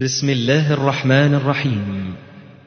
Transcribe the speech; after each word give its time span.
بسم 0.00 0.30
الله 0.30 0.72
الرحمن 0.72 1.34
الرحيم. 1.34 2.14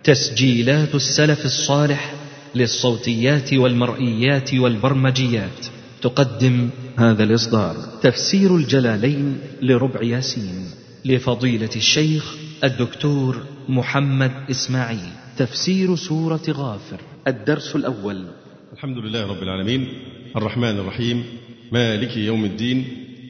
تسجيلات 0.04 0.96
السلف 0.96 1.46
الصالح 1.46 2.13
للصوتيات 2.55 3.54
والمرئيات 3.54 4.54
والبرمجيات. 4.54 5.65
تقدم 6.02 6.70
هذا 6.97 7.23
الإصدار. 7.23 7.76
تفسير 8.02 8.55
الجلالين 8.55 9.38
لربع 9.61 10.04
ياسين. 10.04 10.65
لفضيلة 11.05 11.70
الشيخ 11.75 12.36
الدكتور 12.64 13.46
محمد 13.70 14.32
إسماعيل. 14.50 15.11
تفسير 15.38 15.96
سورة 15.96 16.43
غافر. 16.50 16.98
الدرس 17.27 17.75
الأول. 17.75 18.25
الحمد 18.73 18.98
لله 18.98 19.27
رب 19.27 19.43
العالمين. 19.43 19.88
الرحمن 20.36 20.80
الرحيم. 20.80 21.23
مالك 21.71 22.18
يوم 22.18 22.46
الدين. 22.46 22.88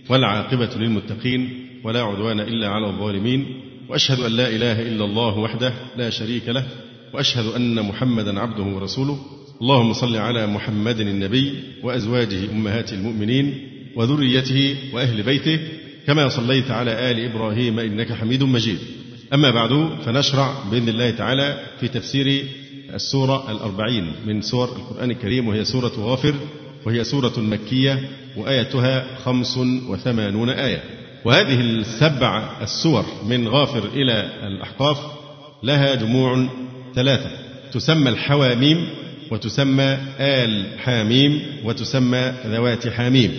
والعاقبة 0.09 0.69
للمتقين. 0.75 1.69
ولا 1.83 2.01
عدوان 2.01 2.39
إلا 2.39 2.69
على 2.69 2.87
الظالمين. 2.87 3.68
وأشهد 3.89 4.19
أن 4.19 4.31
لا 4.31 4.47
إله 4.49 4.81
إلا 4.81 5.05
الله 5.05 5.37
وحده 5.37 5.73
لا 5.97 6.09
شريك 6.09 6.49
له 6.49 6.65
وأشهد 7.13 7.45
أن 7.45 7.81
محمدا 7.81 8.39
عبده 8.39 8.63
ورسوله. 8.63 9.19
اللهم 9.61 9.93
صل 9.93 10.15
على 10.15 10.47
محمد 10.47 10.99
النبي 10.99 11.53
وأزواجه 11.83 12.51
أمهات 12.51 12.93
المؤمنين 12.93 13.67
وذريته 13.95 14.75
وأهل 14.93 15.23
بيته 15.23 15.59
كما 16.07 16.29
صليت 16.29 16.71
على 16.71 17.11
آل 17.11 17.19
إبراهيم 17.19 17.79
إنك 17.79 18.13
حميد 18.13 18.43
مجيد. 18.43 18.77
أما 19.33 19.51
بعد 19.51 19.89
فنشرع 20.05 20.63
بإذن 20.71 20.89
الله 20.89 21.11
تعالى 21.11 21.59
في 21.79 21.87
تفسير 21.87 22.45
السورة 22.93 23.51
الأربعين 23.51 24.11
من 24.25 24.41
سور 24.41 24.75
القرآن 24.75 25.11
الكريم 25.11 25.47
وهي 25.47 25.65
سورة 25.65 25.91
غافر 25.97 26.35
وهي 26.85 27.03
سورة 27.03 27.33
مكية 27.37 28.09
وآيتها 28.37 29.15
خمس 29.23 29.57
وثمانون 29.57 30.49
آية. 30.49 30.98
وهذه 31.25 31.61
السبع 31.61 32.61
السور 32.61 33.05
من 33.25 33.47
غافر 33.47 33.89
إلى 33.93 34.29
الأحقاف 34.47 34.97
لها 35.63 35.95
جموع 35.95 36.49
ثلاثة. 36.95 37.29
تسمى 37.71 38.09
الحواميم 38.09 38.89
وتسمى 39.31 39.97
آل 40.19 40.65
حاميم 40.79 41.41
وتسمى 41.63 42.33
ذوات 42.45 42.87
حاميم. 42.87 43.31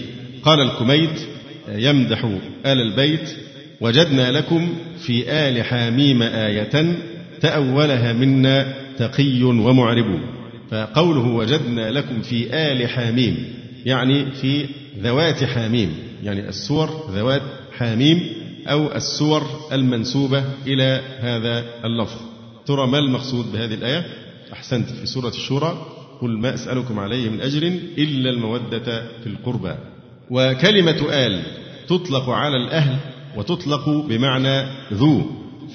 قال 0.42 0.60
الكميت 0.60 1.20
يمدح 1.68 2.24
آل 2.66 2.80
البيت 2.80 3.36
وجدنا 3.80 4.32
لكم 4.32 4.74
في 4.98 5.32
آل 5.32 5.64
حاميم 5.64 6.22
آية 6.22 6.96
تأولها 7.40 8.12
منا 8.12 8.74
تقي 8.98 9.42
ومعرب. 9.42 10.20
فقوله 10.70 11.26
وجدنا 11.26 11.90
لكم 11.90 12.22
في 12.22 12.46
آل 12.52 12.88
حاميم 12.88 13.44
يعني 13.86 14.30
في 14.30 14.66
ذوات 14.98 15.44
حاميم 15.44 15.94
يعني 16.24 16.48
السور 16.48 17.10
ذوات 17.10 17.42
حاميم 17.80 18.32
أو 18.66 18.92
السور 18.94 19.42
المنسوبة 19.72 20.44
إلى 20.66 21.00
هذا 21.20 21.64
اللفظ. 21.84 22.20
ترى 22.66 22.86
ما 22.86 22.98
المقصود 22.98 23.52
بهذه 23.52 23.74
الآية؟ 23.74 24.06
أحسنت 24.52 24.90
في 24.90 25.06
سورة 25.06 25.28
الشورى 25.28 25.86
قل 26.20 26.38
ما 26.38 26.54
أسألكم 26.54 26.98
عليه 26.98 27.28
من 27.28 27.40
أجر 27.40 27.62
إلا 27.98 28.30
المودة 28.30 29.06
في 29.22 29.26
القربى 29.26 29.74
وكلمة 30.30 30.96
آل 31.10 31.42
تطلق 31.88 32.28
على 32.28 32.56
الأهل 32.56 32.96
وتطلق 33.36 33.88
بمعنى 33.88 34.66
ذو 34.92 35.22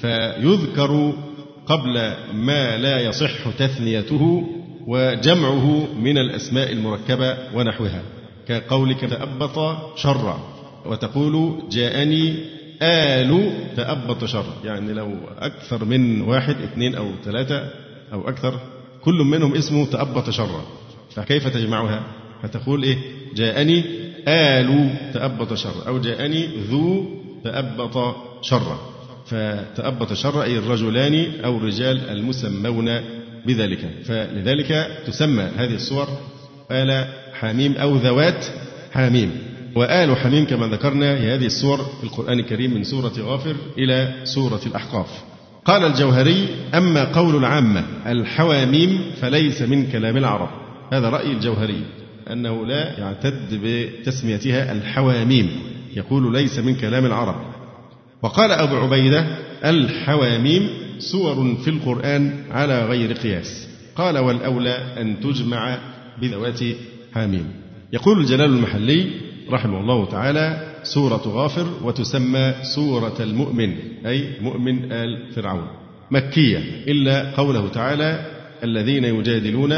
فيذكر 0.00 1.12
قبل 1.66 2.14
ما 2.34 2.76
لا 2.76 3.00
يصح 3.00 3.48
تثنيته 3.58 4.46
وجمعه 4.86 5.94
من 5.98 6.18
الأسماء 6.18 6.72
المركبة 6.72 7.36
ونحوها. 7.54 8.02
كقولك 8.48 9.00
تأبط 9.00 9.76
شرا. 9.96 10.55
وتقول 10.90 11.62
جاءني 11.70 12.34
آل 12.82 13.52
تأبط 13.76 14.24
شر. 14.24 14.44
يعني 14.64 14.92
لو 14.92 15.14
أكثر 15.38 15.84
من 15.84 16.20
واحد 16.20 16.56
اثنين 16.60 16.94
أو 16.94 17.10
ثلاثة 17.24 17.70
أو 18.12 18.28
أكثر 18.28 18.60
كل 19.02 19.14
منهم 19.14 19.54
اسمه 19.54 19.86
تأبط 19.86 20.30
شرا 20.30 20.62
فكيف 21.14 21.48
تجمعها؟ 21.48 22.02
فتقول 22.42 22.82
إيه؟ 22.82 22.96
جاءني 23.34 23.84
آل 24.28 24.90
تأبط 25.14 25.54
شر. 25.54 25.88
أو 25.88 25.98
جاءني 25.98 26.46
ذو 26.70 27.04
تأبط 27.44 28.16
شرا 28.42 28.78
فتأبط 29.26 30.12
شر 30.12 30.42
أي 30.42 30.58
الرجلان 30.58 31.44
أو 31.44 31.56
الرجال 31.56 32.10
المسمون 32.10 33.00
بذلك. 33.46 33.90
فلذلك 34.04 34.88
تسمى 35.06 35.42
هذه 35.42 35.74
الصور 35.74 36.08
آل 36.70 37.06
حميم 37.32 37.76
أو 37.76 37.96
ذوات 37.96 38.46
حميم. 38.92 39.55
وآل 39.76 40.16
حميم 40.16 40.44
كما 40.44 40.66
ذكرنا 40.66 41.14
هي 41.14 41.34
هذه 41.34 41.46
السور 41.46 41.78
في 41.78 42.04
القرآن 42.04 42.38
الكريم 42.38 42.74
من 42.74 42.84
سورة 42.84 43.12
غافر 43.20 43.56
إلى 43.78 44.14
سورة 44.24 44.60
الأحقاف. 44.66 45.08
قال 45.64 45.84
الجوهري 45.84 46.48
أما 46.74 47.04
قول 47.04 47.36
العامة 47.36 47.84
الحواميم 48.06 49.00
فليس 49.20 49.62
من 49.62 49.86
كلام 49.86 50.16
العرب. 50.16 50.48
هذا 50.92 51.08
رأي 51.08 51.32
الجوهري 51.32 51.84
أنه 52.32 52.66
لا 52.66 53.00
يعتد 53.00 53.60
بتسميتها 53.64 54.72
الحواميم. 54.72 55.50
يقول 55.96 56.32
ليس 56.32 56.58
من 56.58 56.74
كلام 56.74 57.06
العرب. 57.06 57.36
وقال 58.22 58.50
أبو 58.52 58.76
عبيدة 58.76 59.26
الحواميم 59.64 60.68
سور 60.98 61.54
في 61.64 61.70
القرآن 61.70 62.44
على 62.50 62.84
غير 62.84 63.12
قياس. 63.12 63.68
قال 63.96 64.18
والأولى 64.18 64.76
أن 65.00 65.20
تجمع 65.20 65.78
بذوات 66.22 66.60
حاميم. 67.14 67.46
يقول 67.92 68.20
الجلال 68.20 68.50
المحلي 68.50 69.25
رحمه 69.50 69.80
الله 69.80 70.10
تعالى 70.10 70.74
سورة 70.82 71.22
غافر 71.26 71.66
وتسمى 71.84 72.54
سورة 72.74 73.14
المؤمن 73.20 73.74
أي 74.06 74.24
مؤمن 74.40 74.92
آل 74.92 75.32
فرعون. 75.34 75.66
مكية 76.10 76.58
إلا 76.88 77.30
قوله 77.36 77.68
تعالى 77.68 78.26
الذين 78.64 79.04
يجادلون 79.04 79.72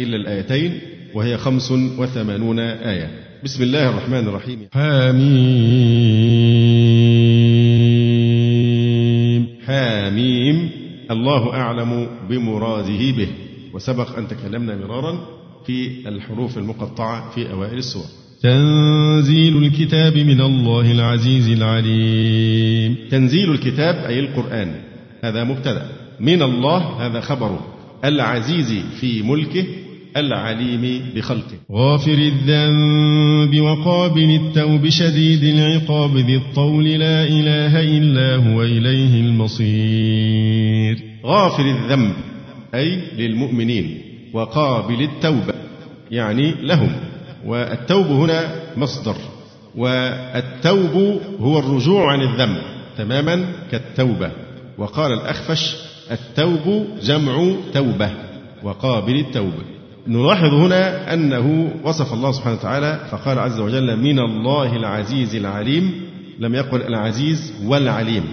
إلا 0.00 0.16
الآيتين 0.16 0.80
وهي 1.14 1.36
خمس 1.36 1.72
وثمانون 1.72 2.58
آية. 2.58 3.10
بسم 3.44 3.62
الله 3.62 3.88
الرحمن 3.88 4.28
الرحيم. 4.28 4.68
حميم 4.72 5.58
حميم 9.66 10.70
الله 11.10 11.52
أعلم 11.54 12.08
بمراده 12.28 13.10
به. 13.16 13.28
وسبق 13.74 14.18
أن 14.18 14.28
تكلمنا 14.28 14.76
مرارا 14.76 15.18
في 15.66 16.08
الحروف 16.08 16.58
المقطعة 16.58 17.30
في 17.30 17.52
أوائل 17.52 17.78
السور. 17.78 18.17
تنزيل 18.42 19.56
الكتاب 19.56 20.16
من 20.16 20.40
الله 20.40 20.92
العزيز 20.92 21.48
العليم. 21.48 22.96
تنزيل 23.10 23.50
الكتاب 23.50 23.94
أي 23.94 24.20
القرآن. 24.20 24.74
هذا 25.24 25.44
مبتدأ. 25.44 25.86
من 26.20 26.42
الله 26.42 27.06
هذا 27.06 27.20
خبر. 27.20 27.58
العزيز 28.04 28.72
في 29.00 29.22
ملكه 29.22 29.64
العليم 30.16 31.00
بخلقه. 31.16 31.58
غافر 31.72 32.12
الذنب 32.12 33.60
وقابل 33.60 34.40
التوب 34.46 34.88
شديد 34.88 35.44
العقاب 35.44 36.16
ذي 36.16 36.36
الطول 36.36 36.84
لا 36.84 37.24
إله 37.24 37.80
إلا 37.98 38.36
هو 38.36 38.62
إليه 38.62 39.20
المصير. 39.20 40.98
غافر 41.24 41.64
الذنب 41.70 42.12
أي 42.74 42.98
للمؤمنين 43.18 43.98
وقابل 44.32 45.02
التوبة 45.02 45.54
يعني 46.10 46.54
لهم. 46.62 46.90
والتوب 47.46 48.06
هنا 48.06 48.50
مصدر 48.76 49.16
والتوب 49.76 51.20
هو 51.40 51.58
الرجوع 51.58 52.12
عن 52.12 52.20
الذنب 52.20 52.58
تماما 52.98 53.44
كالتوبة. 53.70 54.30
وقال 54.78 55.12
الأخفش 55.12 55.76
التوب 56.10 56.86
جمع 57.02 57.52
توبة 57.74 58.10
وقابل 58.62 59.16
التوبة 59.16 59.62
نلاحظ 60.06 60.54
هنا 60.54 61.14
أنه 61.14 61.72
وصف 61.84 62.12
الله 62.12 62.32
سبحانه 62.32 62.56
وتعالى 62.56 63.00
فقال 63.10 63.38
عز 63.38 63.60
وجل 63.60 63.96
من 63.96 64.18
الله 64.18 64.76
العزيز 64.76 65.34
العليم 65.34 65.92
لم 66.38 66.54
يقل 66.54 66.82
العزيز 66.82 67.52
والعليم 67.64 68.24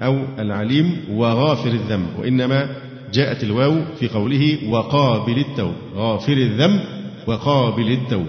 أو 0.00 0.18
العليم 0.38 0.96
وغافر 1.10 1.70
الذنب 1.70 2.06
وإنما 2.18 2.68
جاءت 3.12 3.44
الواو 3.44 3.84
في 4.00 4.08
قوله 4.08 4.58
وقابل 4.68 5.38
التوب. 5.38 5.72
غافر 5.94 6.32
الذنب 6.32 6.80
وقابل 7.26 7.92
التوب. 7.92 8.26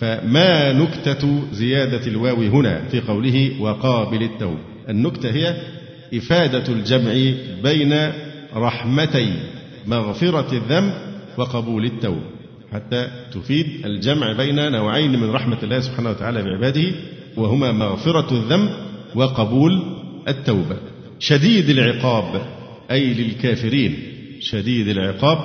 فما 0.00 0.72
نكتة 0.72 1.42
زيادة 1.52 2.06
الواو 2.06 2.42
هنا 2.42 2.88
في 2.90 3.00
قوله 3.00 3.50
وقابل 3.60 4.22
التوب 4.22 4.58
النكتة 4.88 5.30
هي 5.30 5.56
إفادة 6.14 6.72
الجمع 6.72 7.12
بين 7.62 8.12
رحمتي 8.56 9.32
مغفرة 9.86 10.54
الذنب 10.56 10.92
وقبول 11.38 11.84
التوب 11.84 12.22
حتى 12.72 13.08
تفيد 13.32 13.66
الجمع 13.84 14.32
بين 14.32 14.72
نوعين 14.72 15.12
من 15.12 15.30
رحمة 15.30 15.58
الله 15.62 15.80
سبحانه 15.80 16.10
وتعالى 16.10 16.42
بعباده 16.42 16.92
وهما 17.36 17.72
مغفرة 17.72 18.32
الذنب 18.32 18.70
وقبول 19.14 19.82
التوبة. 20.28 20.76
شديد 21.18 21.70
العقاب 21.70 22.42
أي 22.90 23.14
للكافرين. 23.14 23.96
شديد 24.40 24.88
العقاب 24.88 25.38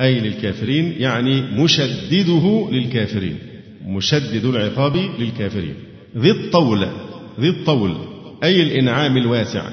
أي 0.00 0.20
للكافرين 0.20 0.94
يعني 0.98 1.40
مشدده 1.40 2.68
للكافرين. 2.72 3.38
مشدد 3.86 4.44
العقاب 4.44 4.96
للكافرين. 5.18 5.74
ذي 6.16 6.30
الطول 6.30 6.86
ذي 7.40 7.48
الطول 7.48 7.96
أي 8.44 8.62
الإنعام 8.62 9.16
الواسع 9.16 9.68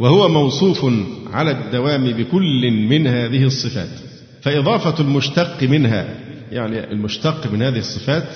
وهو 0.00 0.28
موصوف 0.28 0.86
على 1.32 1.50
الدوام 1.50 2.12
بكل 2.12 2.70
من 2.70 3.06
هذه 3.06 3.44
الصفات. 3.44 4.00
فإضافة 4.42 5.00
المشتق 5.00 5.62
منها 5.62 6.14
يعني 6.52 6.92
المشتق 6.92 7.52
من 7.52 7.62
هذه 7.62 7.78
الصفات 7.78 8.28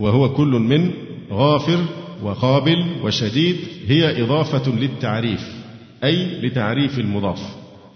وهو 0.00 0.34
كل 0.34 0.48
من 0.48 0.90
غافر 1.32 1.84
وقابل 2.22 2.86
وشديد 3.02 3.56
هي 3.88 4.22
إضافة 4.22 4.72
للتعريف 4.72 5.40
أي 6.04 6.40
لتعريف 6.40 6.98
المضاف. 6.98 7.40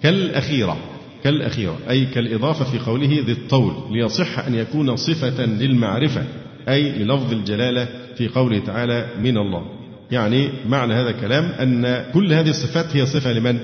كالأخيرة 0.03 0.77
كالأخيرة 1.25 1.79
أي 1.91 2.07
كالإضافة 2.07 2.65
في 2.65 2.79
قوله 2.79 3.23
ذي 3.27 3.33
الطول 3.33 3.73
ليصح 3.91 4.39
أن 4.39 4.55
يكون 4.55 4.97
صفة 4.97 5.45
للمعرفة. 5.47 6.25
أي 6.69 6.93
للفظ 6.93 7.33
الجلالة 7.33 7.89
في 8.17 8.29
قوله 8.29 8.59
تعالى 8.59 9.07
من 9.23 9.39
الله. 9.39 9.67
يعني 10.11 10.49
معنى 10.69 10.95
هذا 10.95 11.11
الكلام 11.11 11.45
أن 11.45 12.05
كل 12.15 12.33
هذه 12.33 12.51
الصفات 12.51 12.97
هي 12.97 13.07
صفة 13.07 13.33
لمن؟ 13.33 13.59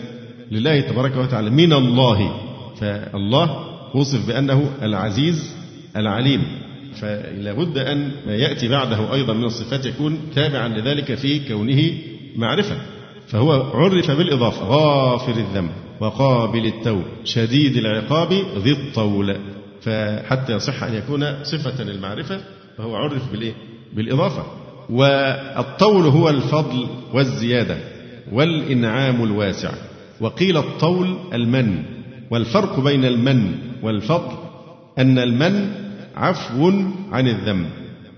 لله 0.53 0.81
تبارك 0.81 1.17
وتعالى. 1.17 1.50
من 1.50 1.73
الله. 1.73 2.41
فالله 2.81 3.65
وصف 3.95 4.27
بأنه 4.27 4.71
العزيز 4.83 5.55
العليم. 5.97 6.43
فلا 7.00 7.53
بد 7.53 7.79
أن 7.79 8.11
ما 8.27 8.37
يأتي 8.37 8.69
بعده 8.69 9.15
أيضا 9.15 9.33
من 9.33 9.45
الصفات 9.45 9.87
يكون 9.87 10.19
تابعا 10.35 10.69
لذلك 10.69 11.15
في 11.15 11.49
كونه 11.49 11.93
معرفة. 12.37 12.77
فهو 13.29 13.53
عرف 13.53 14.11
بالإضافة. 14.11 14.67
غافر 14.67 15.33
الذنب 15.33 15.71
وقابل 16.00 16.67
التوب 16.67 17.03
شديد 17.25 17.77
العقاب 17.77 18.33
ذي 18.59 18.73
الطول. 18.73 19.37
فحتى 19.83 20.53
يصح 20.53 20.83
أن 20.83 20.95
يكون 20.95 21.45
صفة 21.45 21.85
للمعرفة 21.85 22.41
فهو 22.79 22.97
عرف 22.97 23.31
بالإيه؟ 23.33 23.53
بالإضافة. 23.93 24.43
والطول 24.91 26.07
هو 26.07 26.29
الفضل 26.29 26.87
والزيادة 27.15 27.77
والإنعام 28.33 29.25
الواسع. 29.25 29.71
وقيل 30.21 30.57
الطول 30.57 31.17
المن. 31.33 31.83
والفرق 32.31 32.81
بين 32.81 33.05
المن 33.05 33.53
والفضل 33.83 34.37
أن 34.99 35.19
المن 35.19 35.73
عفو 36.17 36.73
عن 37.13 37.29
الذنب. 37.29 37.67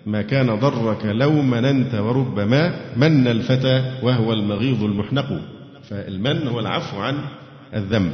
ما 0.07 0.23
كان 0.23 0.55
ضرك 0.59 1.05
لو 1.05 1.33
مننت 1.33 1.95
وربما 1.95 2.75
من 2.97 3.29
الفتى 3.29 3.93
وهو 4.03 4.33
المغيظ 4.33 4.85
المحنق. 4.85 5.41
فالمن 5.91 6.49
هو 6.49 6.61
العفو 6.61 7.01
عن 7.01 7.19
الذنب. 7.75 8.13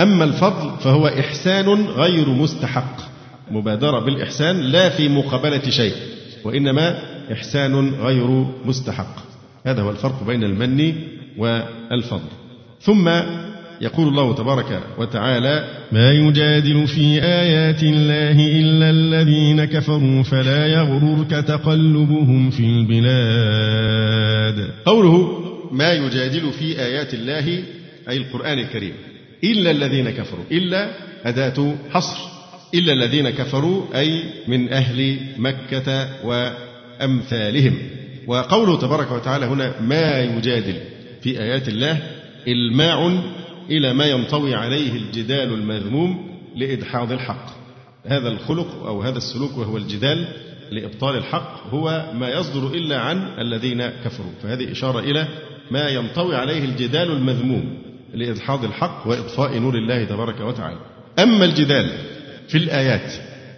أما 0.00 0.24
الفضل 0.24 0.70
فهو 0.80 1.06
إحسان 1.08 1.68
غير 1.86 2.28
مستحق. 2.28 3.07
مبادرة 3.50 3.98
بالإحسان 3.98 4.60
لا 4.60 4.88
في 4.88 5.08
مقابلة 5.08 5.70
شيء 5.70 5.94
وإنما 6.44 6.98
إحسان 7.32 7.90
غير 7.94 8.46
مستحق. 8.64 9.16
هذا 9.66 9.82
هو 9.82 9.90
الفرق 9.90 10.24
بين 10.26 10.44
المن 10.44 10.94
والفضل. 11.38 12.28
ثم 12.80 13.08
يقول 13.80 14.08
الله 14.08 14.34
تبارك 14.34 14.82
وتعالى 14.98 15.64
ما 15.92 16.12
يجادل 16.12 16.86
في 16.86 17.22
آيات 17.22 17.82
الله 17.82 18.60
إلا 18.60 18.90
الذين 18.90 19.64
كفروا 19.64 20.22
فلا 20.22 20.66
يغررك 20.66 21.30
تقلبهم 21.30 22.50
في 22.50 22.62
البلاد. 22.64 24.08
قوله 24.84 25.42
ما 25.72 25.92
يجادل 25.92 26.52
في 26.52 26.82
آيات 26.82 27.14
الله 27.14 27.62
أي 28.08 28.16
القرآن 28.16 28.58
الكريم 28.58 28.92
إلا 29.44 29.70
الذين 29.70 30.10
كفروا 30.10 30.44
إلا 30.52 30.90
أداة 31.24 31.74
حصر. 31.90 32.37
إلا 32.74 32.92
الذين 32.92 33.30
كفروا 33.30 33.82
أي 33.94 34.22
من 34.48 34.72
أهل 34.72 35.18
مكة 35.36 36.08
وأمثالهم. 36.24 37.78
وقوله 38.26 38.78
تبارك 38.78 39.12
وتعالى 39.12 39.46
هنا 39.46 39.80
ما 39.80 40.20
يجادل 40.20 40.76
في 41.22 41.40
آيات 41.40 41.68
الله 41.68 42.02
إلماع 42.48 43.20
إلى 43.70 43.92
ما 43.92 44.06
ينطوي 44.06 44.54
عليه 44.54 44.92
الجدال 44.92 45.52
المذموم 45.52 46.38
لإدحاض 46.56 47.12
الحق. 47.12 47.46
هذا 48.06 48.28
الخلق 48.28 48.86
أو 48.86 49.02
هذا 49.02 49.18
السلوك 49.18 49.58
وهو 49.58 49.76
الجدال 49.76 50.28
لإبطال 50.70 51.16
الحق 51.16 51.66
هو 51.70 52.12
ما 52.14 52.28
يصدر 52.28 52.66
إلا 52.74 52.98
عن 52.98 53.28
الذين 53.38 53.86
كفروا. 54.04 54.32
فهذه 54.42 54.72
إشارة 54.72 55.00
إلى 55.00 55.28
ما 55.70 55.88
ينطوي 55.88 56.36
عليه 56.36 56.64
الجدال 56.64 57.12
المذموم 57.12 57.78
لإدحاض 58.14 58.64
الحق 58.64 59.06
وإطفاء 59.06 59.58
نور 59.58 59.74
الله 59.74 60.04
تبارك 60.04 60.40
وتعالى. 60.40 60.78
أما 61.18 61.44
الجدال 61.44 61.90
في 62.48 62.58
الآيات 62.58 63.12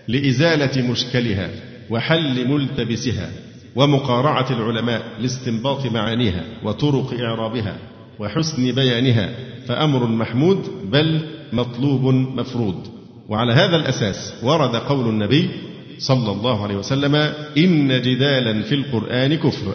لإزالة 0.09 0.91
مشكلها 0.91 1.51
وحل 1.91 2.49
ملتبسها 2.49 3.31
ومقارعة 3.77 4.47
العلماء 4.51 5.03
لاستنباط 5.21 5.87
معانيها 5.87 6.45
وطرق 6.65 7.21
إعرابها 7.21 7.77
وحسن 8.19 8.73
بيانها 8.73 9.31
فأمر 9.67 10.07
محمود 10.07 10.69
بل 10.91 11.21
مطلوب 11.53 12.15
مفروض. 12.15 12.87
وعلى 13.29 13.53
هذا 13.53 13.77
الأساس 13.77 14.35
ورد 14.43 14.77
قول 14.77 15.09
النبي 15.09 15.51
صلى 15.99 16.33
الله 16.33 16.63
عليه 16.63 16.75
وسلم 16.75 17.15
إن 17.59 18.03
جدالا 18.03 18.63
في 18.63 18.75
القرآن 18.75 19.35
كفر. 19.35 19.75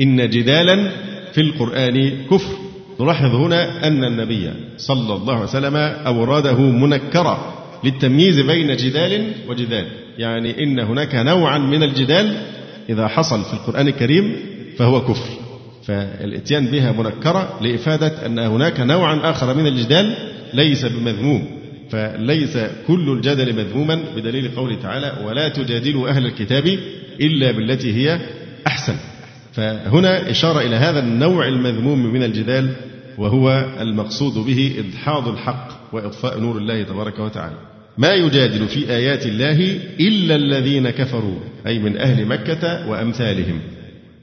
إن 0.00 0.30
جدالا 0.30 0.90
في 1.32 1.40
القرآن 1.40 2.26
كفر. 2.30 2.56
نلاحظ 3.00 3.34
هنا 3.34 3.86
أن 3.86 4.04
النبي 4.04 4.50
صلى 4.76 5.14
الله 5.14 5.34
عليه 5.34 5.44
وسلم 5.44 5.76
أورده 5.76 6.58
منكرا 6.60 7.55
للتمييز 7.84 8.40
بين 8.40 8.76
جدال 8.76 9.32
وجدال. 9.48 9.86
يعني 10.18 10.62
إن 10.64 10.80
هناك 10.80 11.14
نوعا 11.14 11.58
من 11.58 11.82
الجدال 11.82 12.36
إذا 12.88 13.08
حصل 13.08 13.44
في 13.44 13.52
القرآن 13.52 13.88
الكريم 13.88 14.36
فهو 14.78 15.00
كفر. 15.00 15.28
فالإتيان 15.84 16.66
بها 16.66 16.92
منكرة 16.92 17.58
لإفادة 17.60 18.26
أن 18.26 18.38
هناك 18.38 18.80
نوعا 18.80 19.30
آخر 19.30 19.54
من 19.54 19.66
الجدال 19.66 20.16
ليس 20.54 20.84
بمذموم. 20.84 21.46
فليس 21.90 22.58
كل 22.86 23.10
الجدل 23.10 23.56
مذموما 23.56 24.00
بدليل 24.16 24.50
قوله 24.56 24.76
تعالى 24.82 25.12
ولا 25.26 25.48
تجادلوا 25.48 26.08
أهل 26.08 26.26
الكتاب 26.26 26.78
إلا 27.20 27.50
بالتي 27.50 27.92
هي 27.94 28.20
أحسن. 28.66 28.96
فهنا 29.52 30.30
إشارة 30.30 30.60
إلى 30.60 30.76
هذا 30.76 30.98
النوع 30.98 31.48
المذموم 31.48 32.06
من 32.06 32.22
الجدال 32.22 32.74
وهو 33.18 33.66
المقصود 33.80 34.34
به 34.34 34.74
إدحاض 34.78 35.28
الحق 35.28 35.68
وإطفاء 35.92 36.40
نور 36.40 36.58
الله 36.58 36.82
تبارك 36.82 37.18
وتعالى. 37.18 37.56
ما 37.98 38.12
يجادل 38.14 38.68
في 38.68 38.90
آيات 38.90 39.26
الله 39.26 39.80
إلا 40.00 40.36
الذين 40.36 40.90
كفروا 40.90 41.38
أي 41.66 41.78
من 41.78 41.96
أهل 41.96 42.26
مكة 42.26 42.88
وأمثالهم. 42.88 43.60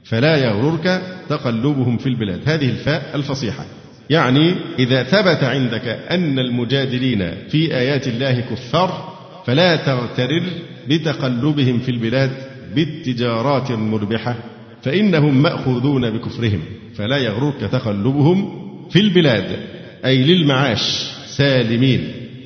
فلا 0.04 0.36
يغررك 0.36 1.02
تقلبهم 1.28 1.96
في 1.96 2.06
البلاد. 2.06 2.40
هذه 2.46 2.70
الفاء 2.70 3.10
الفصيحة. 3.14 3.64
يعني 4.10 4.54
إذا 4.78 5.02
ثبت 5.02 5.44
عندك 5.44 5.88
أن 5.88 6.38
المجادلين 6.38 7.30
في 7.48 7.76
آيات 7.76 8.08
الله 8.08 8.40
كفار 8.40 9.14
فلا 9.46 9.76
تغترر 9.76 10.42
بتقلبهم 10.88 11.78
في 11.78 11.90
البلاد 11.90 12.30
بالتجارات 12.74 13.70
المربحة 13.70 14.36
فإنهم 14.82 15.42
مأخوذون 15.42 16.10
بكفرهم. 16.10 16.60
فلا 16.94 17.16
يغررك 17.16 17.60
تقلبهم 17.72 18.64
في 18.90 19.00
البلاد 19.00 19.56
أي 20.04 20.24
للمعاش 20.24 21.10
سالمين 21.26 22.00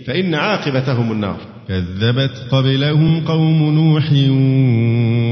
فإن 0.06 0.34
عاقبتهم 0.34 1.12
النار. 1.12 1.38
كذبت 1.68 2.46
قبلهم 2.50 3.20
قوم 3.20 3.62
نوح 3.62 4.12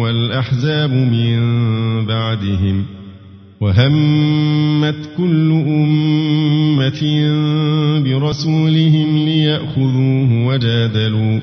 والأحزاب 0.03 0.91
من 0.91 1.37
بعدهم 2.07 2.87
وهمت 3.61 5.11
كل 5.17 5.51
أمة 5.51 7.03
برسولهم 8.05 9.17
ليأخذوه 9.25 10.47
وجادلوا 10.47 11.41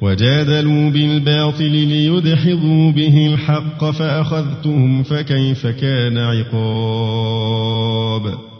وجادلوا 0.00 0.90
بالباطل 0.90 1.72
ليدحضوا 1.72 2.92
به 2.92 3.26
الحق 3.26 3.90
فأخذتهم 3.90 5.02
فكيف 5.02 5.66
كان 5.66 6.18
عقاب؟ 6.18 7.74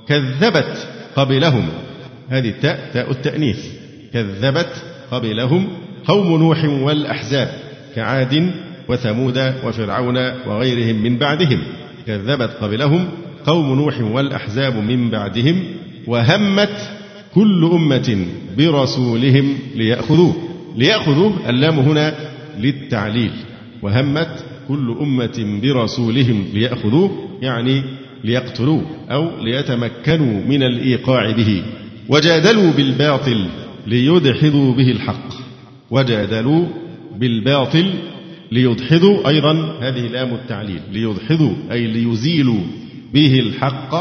كذبت 0.09 0.89
قبلهم. 1.17 1.69
هذه 2.29 2.49
التاء 2.49 2.91
تاء 2.93 3.11
التأنيث. 3.11 3.67
كذبت 4.13 4.83
قبلهم 5.11 5.69
قوم 6.05 6.43
نوح 6.43 6.65
والأحزاب 6.65 7.49
كعاد 7.95 8.51
وثمود 8.89 9.55
وفرعون 9.65 10.17
وغيرهم 10.47 11.03
من 11.03 11.19
بعدهم. 11.19 11.63
كذبت 12.07 12.51
قبلهم 12.61 13.09
قوم 13.47 13.75
نوح 13.75 14.01
والأحزاب 14.01 14.77
من 14.77 15.11
بعدهم 15.11 15.65
وهمت 16.07 16.91
كل 17.35 17.71
أمة 17.73 18.27
برسولهم 18.59 19.59
ليأخذوه. 19.75 20.35
ليأخذوه 20.77 21.51
اللام 21.51 21.79
هنا 21.79 22.15
للتعليل. 22.61 23.33
وهمت 23.83 24.45
كل 24.69 24.97
أمة 25.01 25.61
برسولهم 25.63 26.45
ليأخذوه 26.55 27.29
يعني 27.43 27.83
ليقتلوه 28.25 28.83
أو 29.11 29.45
ليتمكنوا 29.45 30.45
من 30.45 30.63
الإيقاع 30.63 31.31
به. 31.31 31.63
وجادلوا 32.09 32.73
بالباطل 32.73 33.49
ليدحضوا 33.87 34.75
به 34.75 34.91
الحق. 34.91 35.29
وجادلوا 35.91 36.67
بالباطل 37.17 37.95
ليدحضوا 38.53 39.29
أيضا 39.29 39.79
هذه 39.81 40.07
لام 40.07 40.35
التعليل 40.35 40.81
ليدحضوا 40.93 41.55
أي 41.73 41.87
ليزيلوا 41.87 42.61
به 43.15 43.41
الحق 43.41 43.93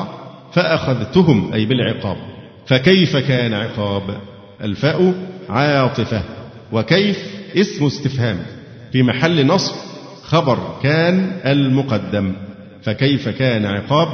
فأخذتهم 0.53 1.53
أي 1.53 1.65
بالعقاب. 1.65 2.17
فكيف 2.67 3.17
كان 3.17 3.53
عقاب؟ 3.53 4.17
الفاء 4.63 5.13
عاطفة. 5.49 6.23
وكيف؟ 6.71 7.17
اسم 7.55 7.85
استفهام. 7.85 8.39
في 8.91 9.03
محل 9.03 9.47
نصب 9.47 9.75
خبر 10.23 10.79
كان 10.83 11.39
المقدم. 11.45 12.33
فكيف 12.83 13.29
كان 13.29 13.65
عقاب؟ 13.65 14.07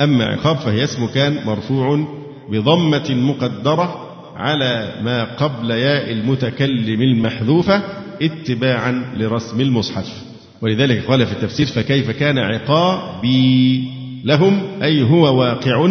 أما 0.00 0.24
عقاب 0.24 0.56
فهي 0.56 0.84
اسم 0.84 1.06
كان 1.06 1.46
مرفوع 1.46 2.06
بضمة 2.48 3.10
مقدرة 3.10 4.08
على 4.36 4.94
ما 5.02 5.24
قبل 5.24 5.70
ياء 5.70 6.12
المتكلم 6.12 7.02
المحذوفة 7.02 7.82
اتباعا 8.22 9.14
لرسم 9.16 9.60
المصحف. 9.60 10.22
ولذلك 10.60 11.04
قال 11.06 11.26
في 11.26 11.32
التفسير 11.32 11.66
فكيف 11.66 12.10
كان 12.10 12.38
عقابي؟ 12.38 13.84
لهم 14.24 14.62
أي 14.82 15.02
هو 15.02 15.38
واقع 15.40 15.86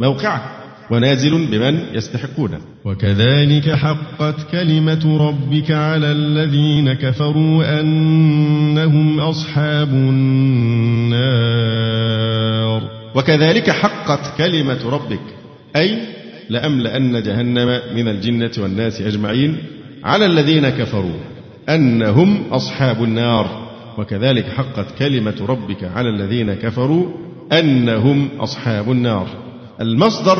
موقعه. 0.00 0.55
ونازل 0.90 1.46
بمن 1.46 1.80
يستحقونه 1.94 2.58
وكذلك 2.84 3.70
حقت 3.70 4.50
كلمة 4.52 5.28
ربك 5.28 5.70
على 5.70 6.12
الذين 6.12 6.92
كفروا 6.92 7.80
أنهم 7.80 9.20
أصحاب 9.20 9.88
النار. 9.88 11.16
وكذلك 13.14 13.70
حقت 13.70 14.38
كلمة 14.38 14.90
ربك 14.90 15.20
أي 15.76 15.98
لأملأن 16.50 17.22
جهنم 17.22 17.80
من 17.94 18.08
الجنة 18.08 18.50
والناس 18.58 19.00
أجمعين 19.00 19.56
على 20.04 20.26
الذين 20.26 20.68
كفروا 20.68 21.16
أنهم 21.68 22.42
أصحاب 22.50 23.04
النار. 23.04 23.66
وكذلك 23.98 24.44
حقت 24.44 24.98
كلمة 24.98 25.46
ربك 25.48 25.84
على 25.84 26.08
الذين 26.08 26.54
كفروا 26.54 27.06
أنهم 27.52 28.28
أصحاب 28.40 28.90
النار. 28.90 29.28
المصدر 29.80 30.38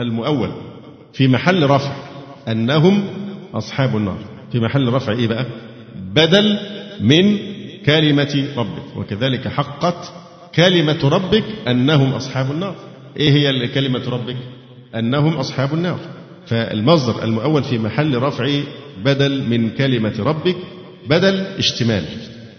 المؤول. 0.00 0.50
في 1.12 1.28
محل 1.28 1.70
رفع 1.70 1.92
أنهم 2.48 3.04
أصحاب 3.54 3.96
النار. 3.96 4.18
في 4.52 4.60
محل 4.60 4.88
رفع 4.88 5.12
إيه 5.12 5.26
بقى؟ 5.26 5.46
بدل 6.14 6.58
من 7.00 7.38
كلمة 7.86 8.46
ربك. 8.56 8.96
وكذلك 8.96 9.48
حقت 9.48 10.12
كلمة 10.54 11.08
ربك 11.08 11.44
أنهم 11.68 12.12
أصحاب 12.12 12.50
النار. 12.50 12.74
إيه 13.16 13.30
هي 13.30 13.68
كلمة 13.68 14.08
ربك؟ 14.08 14.36
أنهم 14.94 15.32
أصحاب 15.32 15.74
النار. 15.74 15.98
فالمصدر 16.46 17.24
المؤول 17.24 17.64
في 17.64 17.78
محل 17.78 18.14
رفع 18.22 18.60
بدل 19.04 19.42
من 19.48 19.70
كلمة 19.70 20.14
ربك 20.18 20.56
بدل 21.08 21.34
اشتمال. 21.58 22.04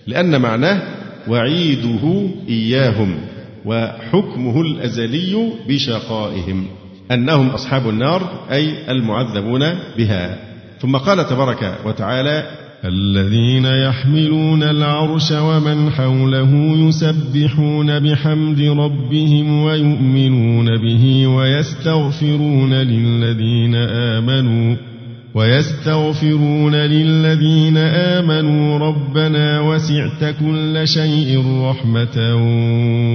لأن 0.07 0.41
معناه 0.41 0.81
وعيده 1.27 2.29
إياهم 2.49 3.19
وحكمه 3.65 4.61
الأزلي 4.61 5.53
بشقائهم. 5.67 6.67
أنهم 7.13 7.49
أصحاب 7.49 7.89
النار 7.89 8.29
أي 8.51 8.91
المعذبون 8.91 9.59
بها. 9.97 10.37
ثم 10.79 10.97
قال 10.97 11.27
تبارك 11.27 11.77
وتعالى 11.85 12.43
الذين 12.85 13.65
يحملون 13.65 14.63
العرش 14.63 15.31
ومن 15.31 15.89
حوله 15.89 16.53
يسبحون 16.87 17.99
بحمد 17.99 18.61
ربهم 18.61 19.63
ويؤمنون 19.63 20.65
به 20.77 21.27
ويستغفرون 21.27 22.73
للذين 22.73 23.75
آمنوا. 23.75 24.90
ويستغفرون 25.33 26.75
للذين 26.75 27.77
آمنوا 27.77 28.77
ربنا 28.77 29.61
وسعت 29.61 30.35
كل 30.39 30.81
شيء 30.87 31.43
رحمة 31.61 32.35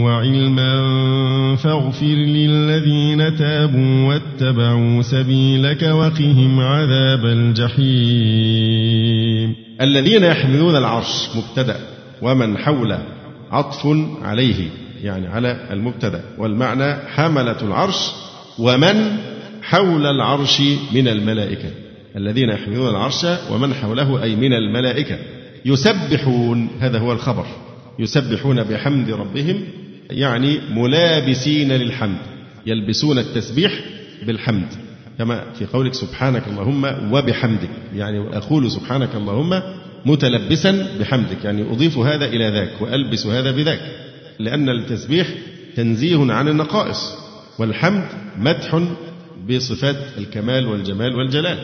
وعلما 0.05 0.77
فاغفر 1.57 2.07
للذين 2.07 3.37
تابوا 3.37 4.09
واتبعوا 4.09 5.03
سبيلك 5.03 5.83
وقهم 5.83 6.61
عذاب 6.61 7.25
الجحيم. 7.25 8.77
الذين 9.81 10.25
يحملون 10.25 10.77
العرش 10.77 11.29
مبتدأ 11.37 11.77
ومن 12.23 12.59
حوله 12.59 13.03
عطف 13.51 13.87
عليه 14.23 14.69
يعني 15.03 15.27
على 15.27 15.67
المبتدأ 15.71 16.23
والمعنى 16.39 16.95
حملة 17.09 17.63
العرش 17.63 18.11
ومن 18.59 19.17
حول 19.63 20.07
العرش 20.07 20.61
من 20.93 21.09
الملائكة. 21.09 21.86
الذين 22.17 22.49
يحملون 22.49 22.91
العرش 22.91 23.27
ومن 23.51 23.75
حوله 23.75 24.23
أي 24.23 24.37
من 24.37 24.53
الملائكة. 24.53 25.19
يسبحون 25.65 26.69
هذا 26.81 26.99
هو 26.99 27.13
الخبر. 27.13 27.47
يسبحون 27.99 28.63
بحمد 28.63 29.11
ربهم 29.11 29.65
يعني 30.11 30.59
ملابسين 30.71 31.73
للحمد. 31.73 32.19
يلبسون 32.67 33.19
التسبيح 33.19 33.81
بالحمد. 34.27 34.69
كما 35.19 35.45
في 35.59 35.67
قولك 35.67 35.95
سبحانك 35.95 36.43
اللهم 36.49 37.13
وبحمدك. 37.13 37.71
يعني 37.95 38.37
أقول 38.37 38.71
سبحانك 38.71 39.15
اللهم 39.15 39.63
متلبسا 40.05 40.89
بحمدك. 41.01 41.45
يعني 41.45 41.63
أضيف 41.63 41.99
هذا 41.99 42.25
إلى 42.25 42.49
ذاك 42.49 42.71
وألبس 42.81 43.27
هذا 43.27 43.51
بذاك. 43.51 43.81
لأن 44.39 44.69
التسبيح 44.69 45.29
تنزيه 45.77 46.33
عن 46.33 46.49
النقائص. 46.49 47.15
والحمد 47.59 48.05
مدح 48.39 48.83
بصفات 49.51 49.97
الكمال 50.19 50.67
والجمال 50.67 51.17
والجلال. 51.17 51.59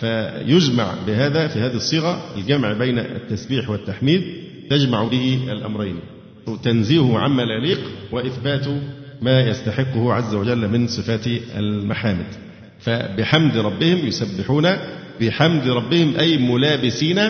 فيجمع 0.00 0.94
بهذا 1.06 1.48
في 1.48 1.58
هذه 1.58 1.74
الصيغة 1.74 2.34
الجمع 2.36 2.72
بين 2.72 2.98
التسبيح 2.98 3.70
والتحميد 3.70 4.22
تجمع 4.70 5.04
به 5.04 5.40
الأمرين 5.52 5.96
تنزيهه 6.62 7.18
عما 7.18 7.42
لا 7.42 7.54
يليق 7.54 7.80
وإثبات 8.12 8.66
ما 9.22 9.40
يستحقه 9.40 10.12
عز 10.12 10.34
وجل 10.34 10.68
من 10.68 10.86
صفات 10.86 11.26
المحامد. 11.56 12.26
فبحمد 12.80 13.56
ربهم 13.56 14.06
يسبحون 14.06 14.68
بحمد 15.20 15.68
ربهم 15.68 16.16
أي 16.16 16.38
ملابسين 16.38 17.20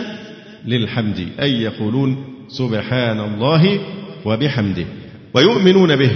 للحمد 0.65 1.27
أي 1.41 1.61
يقولون 1.61 2.25
سبحان 2.49 3.19
الله 3.19 3.79
وبحمده. 4.25 4.85
ويؤمنون 5.33 5.95
به 5.95 6.11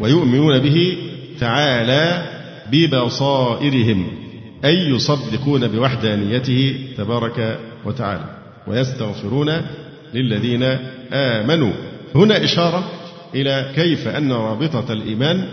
ويؤمنون 0.00 0.58
به 0.58 0.96
تعالى 1.40 2.28
ببصائرهم. 2.72 4.21
أي 4.64 4.90
يصدقون 4.90 5.68
بوحدانيته 5.68 6.74
تبارك 6.96 7.58
وتعالى 7.84 8.24
ويستغفرون 8.66 9.52
للذين 10.14 10.62
آمنوا. 11.12 11.72
هنا 12.14 12.44
إشارة 12.44 12.90
إلى 13.34 13.72
كيف 13.74 14.08
أن 14.08 14.32
رابطة 14.32 14.92
الإيمان 14.92 15.48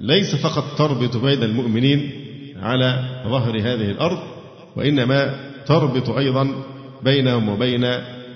ليس 0.00 0.36
فقط 0.36 0.78
تربط 0.78 1.16
بين 1.16 1.42
المؤمنين 1.42 2.10
على 2.62 3.04
ظهر 3.28 3.58
هذه 3.58 3.90
الأرض 3.90 4.18
وإنما 4.76 5.34
تربط 5.66 6.10
أيضا 6.10 6.64
بينهم 7.04 7.48
وبين 7.48 7.84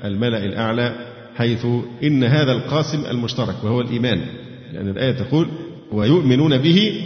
الملأ 0.04 0.44
الأعلى 0.44 0.92
حيث 1.36 1.66
إن 2.02 2.24
هذا 2.24 2.52
القاسم 2.52 3.06
المشترك 3.10 3.64
وهو 3.64 3.80
الإيمان. 3.80 4.20
لأن 4.72 4.88
الآية 4.88 5.12
تقول 5.12 5.48
ويؤمنون 5.92 6.58
به 6.58 7.02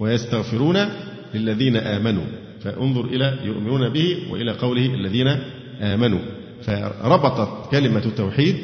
ويستغفرون 0.00 0.88
للذين 1.34 1.76
آمنوا. 1.76 2.24
فانظر 2.64 3.04
إلى 3.04 3.38
يؤمنون 3.44 3.88
به 3.88 4.16
وإلى 4.30 4.52
قوله 4.52 4.86
الذين 4.86 5.36
آمنوا. 5.80 6.18
فربطت 6.62 7.70
كلمة 7.70 8.02
التوحيد 8.06 8.56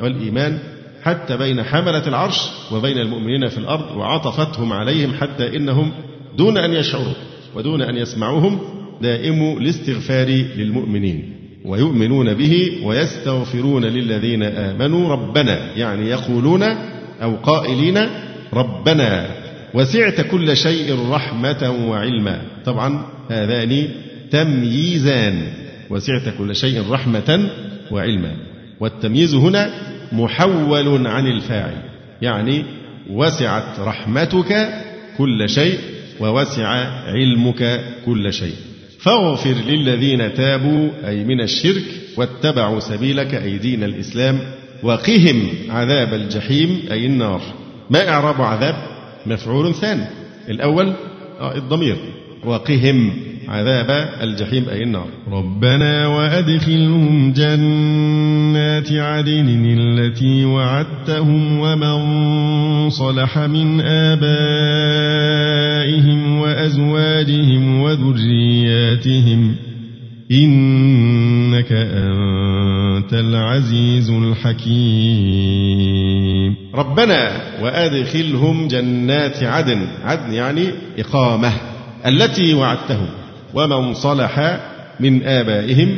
والإيمان 0.00 0.58
حتى 1.02 1.36
بين 1.36 1.62
حملة 1.62 2.08
العرش 2.08 2.38
وبين 2.72 2.98
المؤمنين 2.98 3.48
في 3.48 3.58
الأرض 3.58 3.96
وعطفتهم 3.96 4.72
عليهم 4.72 5.12
حتى 5.14 5.56
إنهم 5.56 5.92
دون 6.38 6.58
أن 6.58 6.72
يشعروا 6.72 7.14
ودون 7.54 7.82
أن 7.82 7.96
يسمعوهم 7.96 8.58
دائم 9.02 9.58
الاستغفار 9.58 10.28
للمؤمنين. 10.56 11.36
ويؤمنون 11.64 12.34
به 12.34 12.80
ويستغفرون 12.84 13.84
للذين 13.84 14.42
آمنوا 14.42 15.08
ربنا 15.08 15.76
يعني 15.76 16.08
يقولون 16.08 16.62
أو 17.22 17.36
قائلين 17.36 17.98
ربنا. 18.52 19.30
وسعت 19.74 20.20
كل 20.20 20.56
شيء 20.56 21.10
رحمة 21.10 21.88
وعلما. 21.88 22.42
طبعا 22.64 23.06
هذان 23.30 23.88
تمييزان 24.30 25.42
وسعت 25.90 26.22
كل 26.38 26.56
شيء 26.56 26.90
رحمة 26.90 27.50
وعلما. 27.90 28.36
والتمييز 28.80 29.34
هنا 29.34 29.70
محول 30.12 31.06
عن 31.06 31.26
الفاعل 31.26 31.82
يعني 32.22 32.64
وسعت 33.10 33.80
رحمتك 33.80 34.68
كل 35.18 35.48
شيء 35.48 35.78
ووسع 36.20 36.68
علمك 37.06 37.80
كل 38.06 38.32
شيء. 38.32 38.54
فاغفر 38.98 39.54
للذين 39.68 40.34
تابوا 40.34 40.88
أي 41.08 41.24
من 41.24 41.40
الشرك 41.40 41.84
واتبعوا 42.16 42.80
سبيلك 42.80 43.34
أي 43.34 43.58
دين 43.58 43.84
الإسلام 43.84 44.38
وقهم 44.82 45.48
عذاب 45.70 46.14
الجحيم 46.14 46.80
أي 46.90 47.06
النار. 47.06 47.40
ما 47.90 48.08
إعراب 48.08 48.42
عذاب؟ 48.42 48.74
مفعول 49.26 49.74
ثاني. 49.74 50.04
الأول 50.48 50.92
آه، 51.40 51.56
الضمير. 51.56 51.96
وقهم 52.44 53.10
عذاب 53.48 54.08
الجحيم 54.22 54.68
أي 54.68 54.82
النار. 54.82 55.06
ربنا 55.32 56.06
وأدخلهم 56.06 57.32
جنات 57.32 58.92
عدن 58.92 59.76
التي 59.78 60.44
وعدتهم 60.44 61.58
ومن 61.58 62.00
صلح 62.90 63.38
من 63.38 63.80
آبائهم 63.80 64.20
وأزواجهم 66.38 67.80
وذرياتهم. 67.80 69.54
إنك 70.32 71.72
أنت 71.72 73.14
العزيز 73.14 74.10
الحكيم. 74.10 75.50
ربنا 76.74 77.30
وأدخلهم 77.62 78.68
جنات 78.68 79.42
عدن. 79.42 79.86
عدن 80.04 80.32
يعني 80.32 80.64
إقامة. 80.98 81.52
التي 82.06 82.54
وعدتهم 82.54 83.08
ومن 83.54 83.94
صلح 83.94 84.60
من 85.00 85.22
آبائهم 85.22 85.88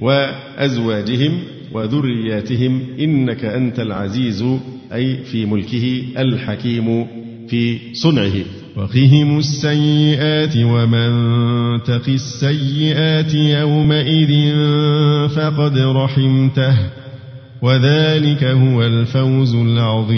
وأزواجهم 0.00 1.38
وذرياتهم 1.72 2.80
إنك 3.00 3.44
أنت 3.44 3.80
العزيز 3.80 4.44
أي 4.92 5.16
في 5.16 5.46
ملكه 5.46 6.02
الحكيم 6.18 7.06
في 7.48 7.78
صنعه. 7.92 8.32
وقهم 8.76 9.38
السيئات 9.38 10.56
ومن 10.56 11.10
تق 11.82 12.08
السيئات 12.08 13.34
يومئذ 13.34 14.54
فقد 15.28 15.78
رحمته 15.78 16.76
وذلك 17.62 18.44
هو 18.44 18.82
الفوز 18.82 19.54
العظيم. 19.54 20.16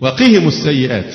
وقهم 0.00 0.48
السيئات 0.48 1.14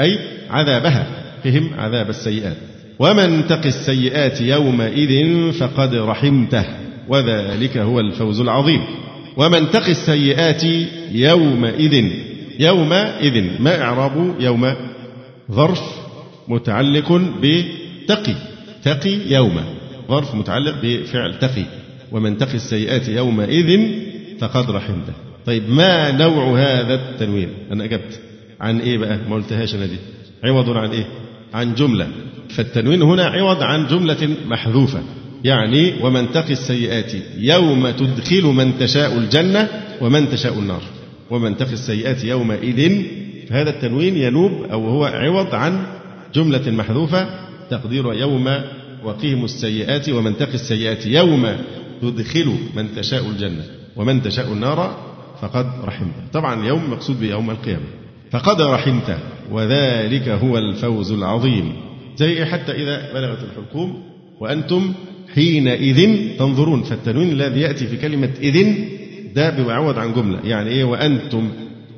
أي 0.00 0.18
عذابها 0.50 1.06
قهم 1.44 1.70
عذاب 1.78 2.10
السيئات. 2.10 2.56
ومن 2.98 3.46
تق 3.46 3.66
السيئات 3.66 4.40
يومئذ 4.40 5.52
فقد 5.52 5.94
رحمته 5.94 6.64
وذلك 7.08 7.76
هو 7.76 8.00
الفوز 8.00 8.40
العظيم. 8.40 8.80
ومن 9.36 9.70
تق 9.70 9.86
السيئات 9.86 10.64
يومئذ 11.12 12.10
يومئذ 12.58 13.62
ما 13.62 13.82
إعراب؟ 13.82 14.34
يوم 14.40 14.74
ظرف 15.52 15.82
متعلق 16.48 17.12
بتقي 17.42 18.34
تقي 18.84 19.18
يوم 19.28 19.60
ظرف 20.08 20.34
متعلق 20.34 20.74
بفعل 20.82 21.38
تقي. 21.38 21.64
ومن 22.12 22.38
تقي 22.38 22.54
السيئات 22.54 23.08
يومئذ 23.08 23.80
فقد 24.38 24.70
رحمته. 24.70 25.12
طيب 25.46 25.70
ما 25.70 26.10
نوع 26.10 26.58
هذا 26.58 26.94
التنوين؟ 26.94 27.48
أنا 27.72 27.84
أجبت. 27.84 28.20
عن 28.60 28.80
إيه 28.80 28.98
بقى؟ 28.98 29.18
ما 29.28 29.36
قلتهاش 29.36 29.74
أنا 29.74 29.86
دي. 29.86 29.96
عوض 30.44 30.70
عن 30.70 30.90
إيه؟ 30.90 31.06
عن 31.54 31.74
جملة. 31.74 32.08
فالتنوين 32.48 33.02
هنا 33.02 33.24
عوض 33.24 33.62
عن 33.62 33.86
جملة 33.86 34.36
محذوفة. 34.46 35.02
يعني 35.44 35.94
ومن 36.02 36.32
تقي 36.32 36.52
السيئات 36.52 37.12
يوم 37.38 37.90
تدخل 37.90 38.44
من 38.44 38.78
تشاء 38.78 39.18
الجنة 39.18 39.68
ومن 40.00 40.30
تشاء 40.30 40.58
النار. 40.58 40.82
ومن 41.30 41.56
تقي 41.56 41.72
السيئات 41.72 42.24
يومئذ 42.24 43.02
فهذا 43.48 43.70
التنوين 43.70 44.16
ينوب 44.16 44.52
أو 44.72 44.88
هو 44.88 45.04
عوض 45.04 45.54
عن 45.54 45.86
جملة 46.34 46.70
محذوفة. 46.70 47.28
تقدير 47.70 48.14
يوم 48.14 48.48
وقيم 49.04 49.44
السيئات 49.44 50.08
ومن 50.08 50.36
تقي 50.36 50.54
السيئات 50.54 51.06
يوم 51.06 51.56
تدخل 52.02 52.54
من 52.76 52.94
تشاء 52.96 53.26
الجنة 53.26 53.64
ومن 53.96 54.22
تشاء 54.22 54.52
النار 54.52 54.98
فقد 55.42 55.66
رحمته 55.84 56.26
طبعا 56.32 56.66
يوم 56.66 56.90
مقصود 56.90 57.20
بيوم 57.20 57.50
القيامة. 57.50 57.84
فقد 58.30 58.62
رحمته 58.62 59.18
وذلك 59.50 60.28
هو 60.28 60.58
الفوز 60.58 61.12
العظيم. 61.12 61.72
زي 62.16 62.44
حتى 62.44 62.72
إذا 62.72 63.12
بلغت 63.14 63.38
الحلقوم 63.44 64.02
وأنتم 64.40 64.92
حينئذ 65.34 66.18
تنظرون 66.38 66.82
فالتنوين 66.82 67.30
الذي 67.30 67.60
يأتي 67.60 67.86
في 67.86 67.96
كلمة 67.96 68.30
إذن 68.40 68.88
ده 69.34 69.50
بيعوض 69.50 69.98
عن 69.98 70.14
جملة. 70.14 70.40
يعني 70.44 70.70
إيه؟ 70.70 70.84
وأنتم 70.84 71.48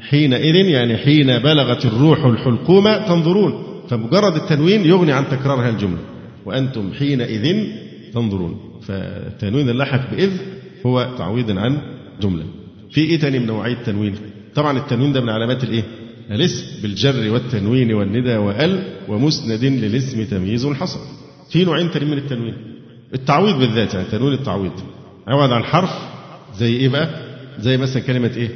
حينئذ 0.00 0.54
يعني 0.54 0.96
حين 0.96 1.38
بلغت 1.38 1.84
الروح 1.84 2.24
الحلقوم 2.24 2.96
تنظرون. 2.96 3.64
فمجرد 3.88 4.36
التنوين 4.36 4.86
يغني 4.86 5.12
عن 5.12 5.24
تكرار 5.28 5.60
هذه 5.60 5.72
الجملة. 5.72 6.00
وأنتم 6.46 6.92
حينئذ 6.98 7.66
تنظرون. 8.14 8.60
فالتنوين 8.82 9.68
اللحق 9.68 10.10
بإذ 10.10 10.30
هو 10.86 11.08
تعويض 11.18 11.58
عن 11.58 11.78
جملة. 12.22 12.44
في 12.90 13.00
إيه 13.00 13.18
تاني 13.18 13.38
من 13.38 13.46
نوعية 13.46 13.72
التنوين؟ 13.72 14.14
طبعا 14.54 14.78
التنوين 14.78 15.12
ده 15.12 15.20
من 15.20 15.28
علامات 15.28 15.64
الإيه؟ 15.64 15.82
الاسم 16.30 16.82
بالجر 16.82 17.30
والتنوين 17.30 17.92
والندى 17.92 18.36
وأل 18.36 18.84
ومسند 19.08 19.64
للاسم 19.64 20.24
تمييز 20.24 20.66
حصل 20.66 21.00
في 21.50 21.64
نوعين 21.64 21.90
تاني 21.90 22.04
من 22.04 22.18
التنوين. 22.18 22.54
التعويض 23.14 23.58
بالذات 23.58 23.94
يعني 23.94 24.06
تنوين 24.12 24.32
التعويض. 24.32 24.72
عوض 25.28 25.52
عن 25.52 25.64
حرف 25.64 25.90
زي 26.58 26.76
إيه 26.76 26.88
بقى؟ 26.88 27.08
زي 27.58 27.76
مثلا 27.76 28.02
كلمة 28.02 28.30
إيه؟ 28.36 28.48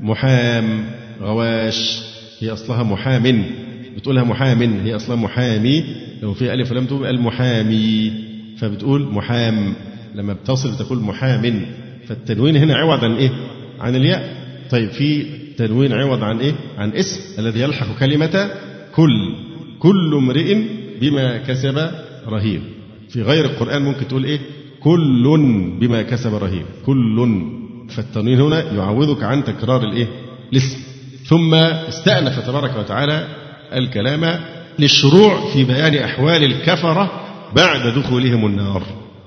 محام 0.00 0.84
غواش 1.22 2.02
هي 2.40 2.50
أصلها 2.52 2.82
محام 2.82 3.44
بتقولها 3.96 4.24
محام 4.24 4.62
هي 4.62 4.96
أصلها 4.96 5.16
محامي. 5.16 5.84
لو 6.22 6.34
في 6.34 6.54
ألف 6.54 6.70
ولم 6.72 6.86
تقول 6.86 7.06
المحامي 7.06 8.12
فبتقول 8.58 9.02
محام. 9.02 9.74
لما 10.14 10.32
بتصل 10.32 10.74
بتقول 10.74 10.98
محام 10.98 11.66
فالتنوين 12.08 12.56
هنا 12.56 12.74
عوض 12.76 13.04
عن 13.04 13.14
إيه؟ 13.16 13.30
عن 13.80 13.96
الياء. 13.96 14.36
طيب 14.70 14.90
في 14.90 15.26
تنوين 15.58 15.92
عوض 15.92 16.22
عن 16.22 16.38
إيه؟ 16.38 16.54
عن 16.78 16.92
اسم 16.92 17.20
الذي 17.38 17.60
يلحق 17.60 17.98
كلمة 17.98 18.50
كل. 18.94 19.34
كل 19.78 20.14
امرئ 20.14 20.56
بما 21.00 21.38
كسب 21.38 21.90
رهين 22.28 22.62
في 23.08 23.22
غير 23.22 23.44
القرآن 23.44 23.82
ممكن 23.82 24.08
تقول 24.08 24.24
إيه؟ 24.24 24.40
كل 24.80 25.24
بما 25.80 26.02
كسب 26.02 26.34
رهين 26.34 26.64
كل. 26.86 27.46
فالتنوين 27.88 28.40
هنا 28.40 28.72
يعوضك 28.72 29.22
عن 29.22 29.44
تكرار 29.44 29.84
الإيه؟ 29.84 30.08
الاسم. 30.52 30.78
ثم 31.24 31.54
استأنف 31.54 32.46
تبارك 32.46 32.76
وتعالى 32.78 33.28
الكلام 33.72 34.40
للشروع 34.78 35.52
في 35.52 35.64
بيان 35.64 35.94
أحوال 35.94 36.44
الكفرة 36.44 37.10
بعد 37.56 37.98
دخولهم 37.98 38.46
النار. 38.46 38.82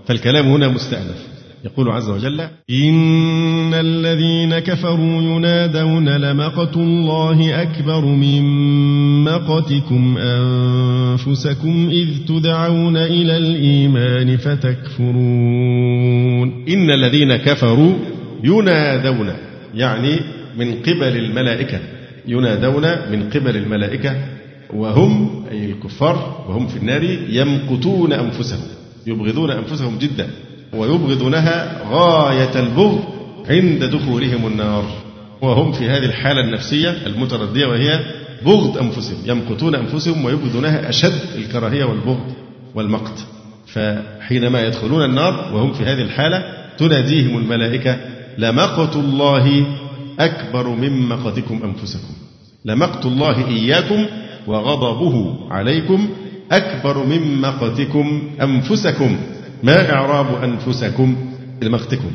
فالكلام 0.08 0.46
هنا 0.46 0.68
مستأنف. 0.68 1.38
يقول 1.65 1.89
عز 1.89 2.10
وجل 2.10 2.41
إن 2.69 3.74
الذين 3.74 4.60
كفروا 4.60 5.22
ينادون 5.22 6.10
لمقت 6.10 6.78
الله 6.78 7.62
أكبر 7.62 8.06
من 8.06 8.43
مقتكم 9.24 10.17
أنفسكم 10.17 11.89
إذ 11.91 12.08
تدعون 12.28 12.98
إلى 12.98 13.38
الإيمان 13.38 14.38
فتكفرون. 14.38 15.19
إن 16.69 16.91
الذين 16.91 17.36
كفروا 17.36 17.93
ينادون 18.43 19.34
يعني 19.76 20.19
من 20.58 20.74
قبل 20.74 21.17
الملائكة 21.17 21.80
ينادون 22.28 22.84
من 23.12 23.30
قبل 23.30 23.58
الملائكة 23.58 24.15
وهم 24.74 25.43
أي 25.52 25.65
الكفار 25.65 26.45
وهم 26.50 26.67
في 26.67 26.78
النار 26.78 27.04
يمقتون 27.30 28.13
أنفسهم 28.13 28.67
يبغضون 29.08 29.52
أنفسهم 29.52 29.98
جدا. 29.98 30.30
ويبغضونها 30.73 31.82
غاية 31.91 32.60
البغض 32.60 33.03
عند 33.49 33.84
دخولهم 33.84 34.47
النار. 34.47 34.86
وهم 35.41 35.71
في 35.71 35.89
هذه 35.89 36.05
الحالة 36.05 36.41
النفسية 36.41 36.89
المتردية 36.89 37.65
وهي 37.65 37.99
بغض 38.45 38.77
أنفسهم 38.77 39.17
يمقتون 39.25 39.75
أنفسهم 39.75 40.25
ويبغضونها 40.25 40.89
أشد 40.89 41.21
الكراهية 41.36 41.84
والبغض 41.84 42.34
والمقت. 42.75 43.25
فحينما 43.67 44.65
يدخلون 44.67 45.05
النار 45.05 45.55
وهم 45.55 45.73
في 45.73 45.84
هذه 45.84 46.01
الحالة 46.01 46.43
تناديهم 46.77 47.38
الملائكة 47.38 47.97
لمقت 48.38 48.95
الله 48.95 49.65
أكبر 50.19 50.67
من 50.69 51.10
مقتكم 51.10 51.60
أنفسكم. 51.63 52.13
لمقت 52.65 53.05
الله 53.05 53.47
إياكم 53.47 54.05
وغضبه 54.47 55.36
عليكم 55.51 56.10
أكبر 56.51 57.05
من 57.05 57.41
مقتكم 57.41 58.29
أنفسكم. 58.41 59.17
ما 59.63 59.93
إعراب 59.93 60.43
أنفسكم 60.43 61.15
لمقتكم 61.62 62.12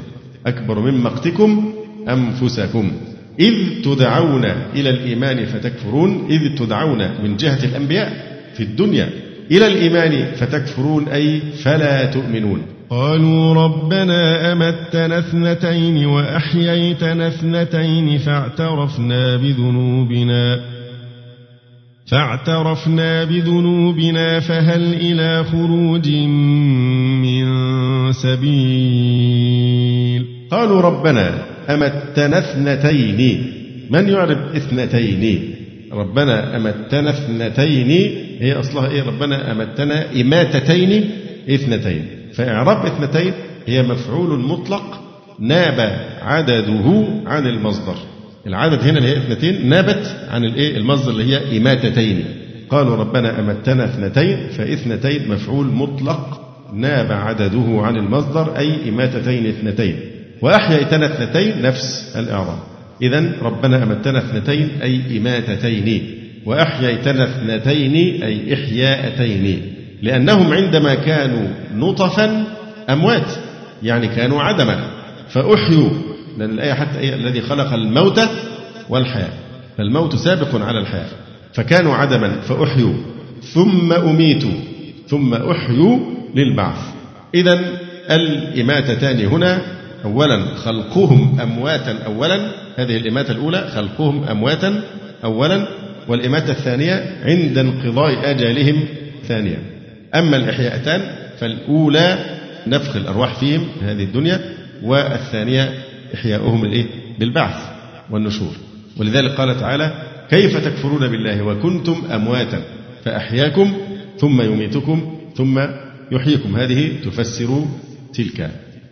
أكبر 0.46 0.78
من 0.78 1.00
مقتكم 1.00 1.72
أنفسكم. 2.08 2.92
إذ 3.40 3.82
تدعون 3.82 4.44
إلى 4.74 4.90
الإيمان 4.90 5.46
فتكفرون 5.46 6.26
إذ 6.30 6.54
تدعون 6.54 6.98
من 7.24 7.36
جهة 7.36 7.64
الأنبياء 7.64 8.12
في 8.54 8.62
الدنيا 8.62 9.10
إلى 9.50 9.66
الإيمان 9.66 10.32
فتكفرون 10.34 11.08
أي 11.08 11.40
فلا 11.40 12.04
تؤمنون. 12.04 12.62
قالوا 12.90 13.54
ربنا 13.54 14.52
أمتنا 14.52 15.18
اثنتين 15.18 16.06
وأحييتنا 16.06 17.28
اثنتين 17.28 18.18
فاعترفنا 18.18 19.36
بذنوبنا 19.36 20.60
فاعترفنا 22.06 23.24
بذنوبنا 23.24 24.40
فهل 24.40 24.94
إلى 24.94 25.44
خروج 25.44 26.08
سبيل. 28.12 29.74
قالوا 30.50 30.80
ربنا 30.80 31.34
أمتنا 31.70 32.38
اثنتين. 32.38 33.52
من 33.90 34.08
يعرف 34.08 34.38
اثنتين؟ 34.56 35.54
ربنا 35.92 36.56
أمتنا 36.56 37.10
اثنتين. 37.10 37.90
هي 38.40 38.52
أصلها 38.52 38.90
إيه؟ 38.90 39.02
ربنا 39.02 39.52
أمتنا 39.52 40.20
إماتتين. 40.20 41.10
اثنتين. 41.50 42.06
فإعراب 42.34 42.86
اثنتين 42.86 43.32
هي 43.66 43.82
مفعول 43.82 44.38
مطلق 44.40 45.00
ناب 45.38 46.00
عدده 46.22 47.06
عن 47.26 47.46
المصدر. 47.46 47.96
العدد 48.46 48.82
هنا 48.82 48.98
اللي 48.98 49.08
هي 49.08 49.16
اثنتين 49.16 49.68
نابت 49.68 50.16
عن 50.30 50.44
الإيه؟ 50.44 50.76
المصدر 50.76 51.10
اللي 51.10 51.24
هي 51.24 51.58
إماتتين. 51.58 52.24
قالوا 52.70 52.96
ربنا 52.96 53.40
أمتنا 53.40 53.84
اثنتين 53.84 54.48
فاثنتين 54.48 55.28
مفعول 55.28 55.66
مطلق 55.66 56.43
ناب 56.74 57.12
عدده 57.12 57.82
عن 57.82 57.96
المصدر 57.96 58.58
أي 58.58 58.88
إماتتين 58.88 59.46
اثنتين. 59.46 59.96
وأحييتنا 60.42 61.06
اثنتين 61.06 61.62
نفس 61.62 62.16
الإعراب. 62.16 62.58
إذا 63.02 63.32
ربنا 63.42 63.82
أمتنا 63.82 64.18
اثنتين 64.18 64.68
أي 64.82 65.18
إماتتين. 65.18 66.10
وأحييتنا 66.46 67.24
اثنتين 67.24 68.22
أي 68.22 68.54
إحياءتين. 68.54 69.72
لأنهم 70.02 70.52
عندما 70.52 70.94
كانوا 70.94 71.48
نطفا 71.74 72.44
أموات 72.90 73.30
يعني 73.82 74.08
كانوا 74.08 74.42
عدما. 74.42 74.90
فأحيوا 75.28 75.90
لأن 76.38 76.50
الآية 76.50 76.72
حتى 76.72 77.14
الذي 77.14 77.40
خلق 77.40 77.72
الموت 77.72 78.20
والحياة. 78.88 79.32
فالموت 79.78 80.16
سابق 80.16 80.54
على 80.54 80.78
الحياة. 80.78 81.08
فكانوا 81.52 81.94
عدما 81.94 82.40
فأحيوا. 82.40 82.94
ثم 83.42 83.92
أميتوا. 83.92 84.60
ثم 85.08 85.34
أحيوا 85.34 85.98
للبعث. 86.34 86.78
إذا 87.34 87.60
الإماتتان 88.10 89.26
هنا 89.26 89.60
أولا 90.04 90.54
خلقهم 90.54 91.40
أمواتا 91.40 91.98
أولا 92.06 92.50
هذه 92.76 92.96
الإماتة 92.96 93.32
الأولى 93.32 93.68
خلقهم 93.74 94.24
أمواتا 94.24 94.82
أولا 95.24 95.68
والإماتة 96.08 96.50
الثانية 96.50 97.16
عند 97.24 97.58
انقضاء 97.58 98.30
أجلهم 98.30 98.84
ثانيا. 99.24 99.58
أما 100.14 100.36
الإحياءتان 100.36 101.00
فالأولى 101.38 102.18
نفخ 102.66 102.96
الأرواح 102.96 103.34
فيهم 103.34 103.66
في 103.80 103.84
هذه 103.84 104.02
الدنيا 104.04 104.40
والثانية 104.82 105.72
إحياؤهم 106.14 106.64
الإيه؟ 106.64 106.86
بالبعث 107.18 107.56
والنشور. 108.10 108.52
ولذلك 108.96 109.30
قال 109.30 109.60
تعالى 109.60 109.92
كيف 110.30 110.56
تكفرون 110.64 111.08
بالله 111.08 111.42
وكنتم 111.42 112.02
أمواتا؟ 112.14 112.62
فأحياكم 113.04 113.72
ثم 114.18 114.42
يميتكم 114.42 115.18
ثم 115.36 115.58
يحييكم. 116.12 116.56
هذه 116.56 116.92
تفسر 117.04 117.64
تلك. 118.14 118.50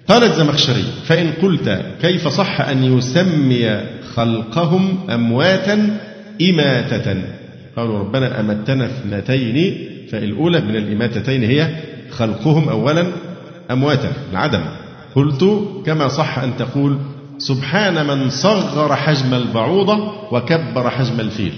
قال 0.09 0.25
الزمخشري 0.25 0.85
فإن 1.05 1.33
قلت 1.43 1.83
كيف 2.03 2.29
صح 2.29 2.61
أن 2.61 2.99
يسمي 2.99 3.81
خلقهم 4.15 4.99
أمواتا 5.11 6.01
إماتة؟ 6.43 7.23
قالوا 7.77 7.99
ربنا 7.99 8.41
أمتنا 8.41 8.87
اثنتين 8.87 9.89
فالأولى 10.11 10.61
من 10.61 10.77
الإماتتين 10.77 11.45
هي 11.45 11.69
خلقهم 12.11 12.69
أولا 12.69 13.07
أمواتا 13.71 14.13
العدم. 14.33 14.63
قلت 15.15 15.45
كما 15.87 16.09
صح 16.09 16.39
أن 16.39 16.57
تقول 16.59 16.99
سبحان 17.39 18.07
من 18.07 18.31
صغر 18.31 18.97
حجم 18.97 19.35
البعوضة 19.35 20.13
وكبر 20.33 20.91
حجم 20.91 21.21
الفيل. 21.21 21.53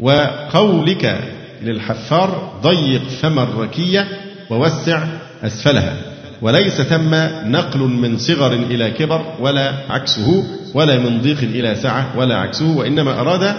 وقولك 0.00 1.20
للحفار 1.62 2.60
ضيق 2.62 3.02
فم 3.02 3.38
الركية 3.38 4.08
ووسع 4.50 5.04
أسفلها. 5.44 5.94
وليس 6.42 6.80
ثم 6.80 7.14
نقل 7.50 7.80
من 7.80 8.18
صغر 8.18 8.52
إلى 8.52 8.90
كبر 8.90 9.24
ولا 9.40 9.72
عكسه 9.90 10.44
ولا 10.74 10.98
من 10.98 11.20
ضيق 11.22 11.38
إلى 11.38 11.74
سعة 11.74 12.18
ولا 12.18 12.36
عكسه 12.36 12.76
وإنما 12.76 13.20
أراد 13.20 13.54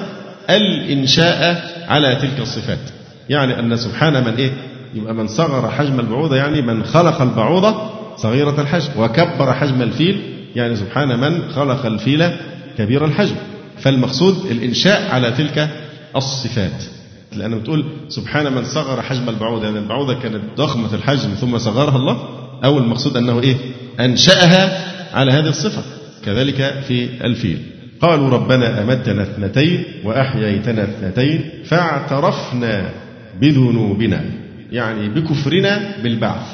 الإنشاء 0.50 1.64
على 1.88 2.16
تلك 2.16 2.40
الصفات. 2.40 2.80
يعني 3.30 3.60
أن 3.60 3.78
سبحان 3.78 4.14
من 4.24 4.34
إيه؟ 4.36 4.52
يبقى 4.96 5.14
من 5.14 5.28
صغر 5.28 5.72
حجم 5.72 6.00
البعوضة 6.00 6.36
يعني 6.36 6.62
من 6.62 6.84
خلق 6.84 7.22
البعوضة 7.22 7.90
صغيرة 8.18 8.62
الحجم 8.62 8.90
وكبر 8.98 9.54
حجم 9.54 9.82
الفيل 9.82 10.22
يعني 10.56 10.76
سبحان 10.76 11.20
من 11.20 11.42
خلق 11.56 11.86
الفيل 11.86 12.30
كبير 12.78 13.06
الحجم. 13.06 13.36
فالمقصود 13.80 14.46
الإنشاء 14.52 15.12
على 15.12 15.32
تلك 15.32 15.70
الصفات. 16.16 16.84
لأنه 17.38 17.58
بتقول 17.58 17.86
سبحان 18.10 18.54
من 18.54 18.64
صغر 18.64 19.02
حجم 19.02 19.30
البعوضة 19.30 19.66
يعني 19.66 19.80
البعوضة 19.80 20.20
كانت 20.20 20.42
ضخمة 20.58 20.94
الحجم 20.94 21.30
ثم 21.30 21.58
صغرها 21.58 21.96
الله 21.96 22.30
أو 22.64 22.78
المقصود 22.78 23.18
أنه 23.18 23.40
إيه؟ 23.40 23.56
أنشأها 24.00 24.88
على 25.14 25.32
هذه 25.32 25.48
الصفة. 25.48 25.84
كذلك 26.26 26.84
في 26.88 27.26
الفيل. 27.26 27.58
قالوا 28.02 28.30
ربنا 28.30 28.84
أمتنا 28.84 29.24
اثنتين 29.24 29.84
وأحييتنا 30.04 30.84
اثنتين 30.84 31.50
فاعترفنا 31.66 32.90
بذنوبنا 33.42 34.26
يعني 34.72 35.10
بكفرنا 35.10 36.02
بالبعث. 36.04 36.48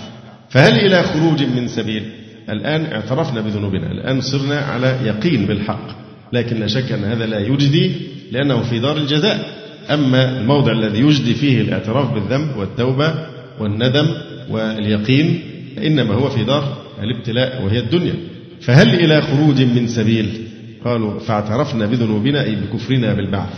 فهل 0.50 0.74
إلى 0.86 1.04
خروج 1.04 1.44
من 1.44 1.68
سبيل؟ 1.68 2.04
الآن 2.50 2.94
اعترفنا 2.94 3.42
بذنوبنا 3.42 3.92
الآن 3.92 4.22
صرنا 4.22 4.60
على 4.60 5.00
يقين 5.04 5.46
بالحق. 5.46 5.88
لكن 6.34 6.60
لا 6.60 6.68
شك 6.68 6.92
أن 6.92 7.04
هذا 7.04 7.26
لا 7.26 7.40
يجدي 7.40 7.92
لأنه 8.32 8.62
في 8.62 8.80
دار 8.80 8.98
الجزاء. 8.98 9.63
أما 9.90 10.40
الموضع 10.40 10.72
الذي 10.72 11.00
يجدي 11.00 11.34
فيه 11.34 11.62
الاعتراف 11.62 12.14
بالذنب 12.14 12.58
والتوبة 12.58 13.14
والندم 13.60 14.08
واليقين 14.50 15.42
إنما 15.86 16.14
هو 16.14 16.30
في 16.30 16.44
دار 16.44 16.78
الابتلاء 17.04 17.64
وهي 17.66 17.80
الدنيا. 17.80 18.14
فهل 18.62 18.90
إلى 18.90 19.22
خروج 19.22 19.62
من 19.62 19.88
سبيل؟ 19.88 20.48
قالوا 20.86 21.20
فاعترفنا 21.20 21.86
بذنوبنا 21.86 22.44
أي 22.44 22.56
بكفرنا 22.56 23.14
بالبعث. 23.14 23.54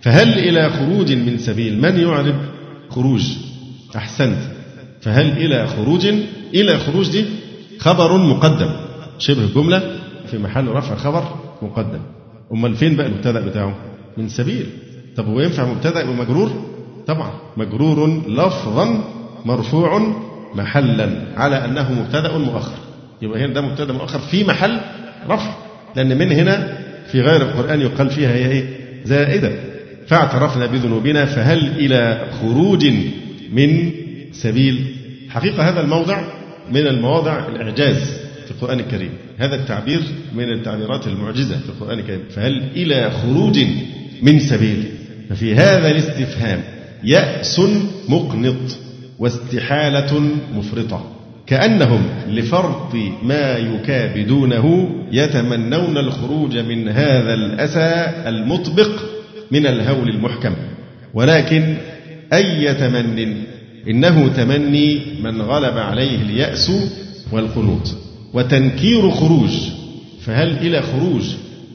فهل 0.00 0.38
إلى 0.38 0.70
خروج 0.70 1.12
من 1.12 1.38
سبيل؟ 1.38 1.80
من 1.80 2.00
يعرب 2.00 2.34
خروج؟ 2.88 3.22
أحسنت. 3.96 4.38
فهل 5.00 5.26
إلى 5.26 5.66
خروج؟ 5.66 6.06
إلى 6.54 6.78
خروج 6.78 7.10
دي 7.10 7.24
خبر 7.78 8.16
مقدم. 8.16 8.70
شبه 9.18 9.46
جملة 9.54 9.96
في 10.30 10.38
محل 10.38 10.68
رفع 10.68 10.96
خبر 10.96 11.24
مقدم. 11.62 12.00
أمال 12.52 12.74
فين 12.74 12.96
بقى 12.96 13.06
المبتدأ 13.06 13.40
بتاعه؟ 13.40 13.76
من 14.16 14.28
سبيل. 14.28 14.66
طب 15.16 15.26
هو 15.26 15.40
ينفع 15.40 15.64
مبتدأ 15.64 16.10
ومجرور؟ 16.10 16.50
طبعا. 17.06 17.30
مجرور 17.56 18.22
لفظا 18.28 19.04
مرفوع 19.44 20.14
محلا 20.54 21.10
على 21.36 21.64
أنه 21.64 21.92
مبتدأ 21.92 22.38
مؤخر. 22.38 22.78
يبقى 23.22 23.44
هنا 23.44 23.54
ده 23.54 23.60
مبتدأ 23.60 23.92
مؤخر 23.92 24.18
في 24.18 24.44
محل 24.44 24.80
رفع. 25.28 25.54
لأن 25.96 26.18
من 26.18 26.32
هنا 26.32 26.78
في 27.12 27.20
غير 27.20 27.42
القرآن 27.42 27.80
يقال 27.80 28.10
فيها 28.10 28.30
هي 28.30 28.50
إيه؟ 28.50 28.64
زائدة. 29.04 29.52
فاعترفنا 30.06 30.66
بذنوبنا 30.66 31.24
فهل 31.24 31.58
إلى 31.78 32.26
خروج 32.40 32.86
من 33.52 33.90
سبيل؟ 34.32 34.84
حقيقة 35.30 35.68
هذا 35.68 35.80
الموضع 35.80 36.20
من 36.72 36.86
المواضع 36.86 37.48
الإعجاز 37.48 37.98
في 38.44 38.50
القرآن 38.50 38.80
الكريم. 38.80 39.10
هذا 39.38 39.54
التعبير 39.54 40.00
من 40.34 40.52
التعبيرات 40.52 41.06
المعجزة 41.06 41.58
في 41.58 41.68
القرآن 41.68 41.98
الكريم. 41.98 42.22
فهل 42.30 42.62
إلى 42.76 43.10
خروج 43.10 43.58
من 44.22 44.40
سبيل؟ 44.40 44.84
ففي 45.30 45.54
هذا 45.54 45.90
الاستفهام 45.90 46.60
يأس 47.04 47.60
مقنط 48.08 48.78
واستحالة 49.18 50.20
مفرطة 50.54 51.16
كأنهم 51.46 52.02
لفرط 52.28 52.94
ما 53.22 53.56
يكابدونه 53.56 54.90
يتمنون 55.12 55.98
الخروج 55.98 56.58
من 56.58 56.88
هذا 56.88 57.34
الأسى 57.34 58.12
المطبق 58.28 58.90
من 59.50 59.66
الهول 59.66 60.08
المحكم. 60.08 60.54
ولكن 61.14 61.76
أي 62.32 62.74
تمن؟ 62.74 63.36
إنه 63.88 64.28
تمني 64.28 65.00
من 65.22 65.42
غلب 65.42 65.78
عليه 65.78 66.22
اليأس 66.22 66.72
والقنوط. 67.32 67.94
وتنكير 68.32 69.10
خروج 69.10 69.50
فهل 70.20 70.56
إلى 70.56 70.82
خروج؟ 70.82 71.24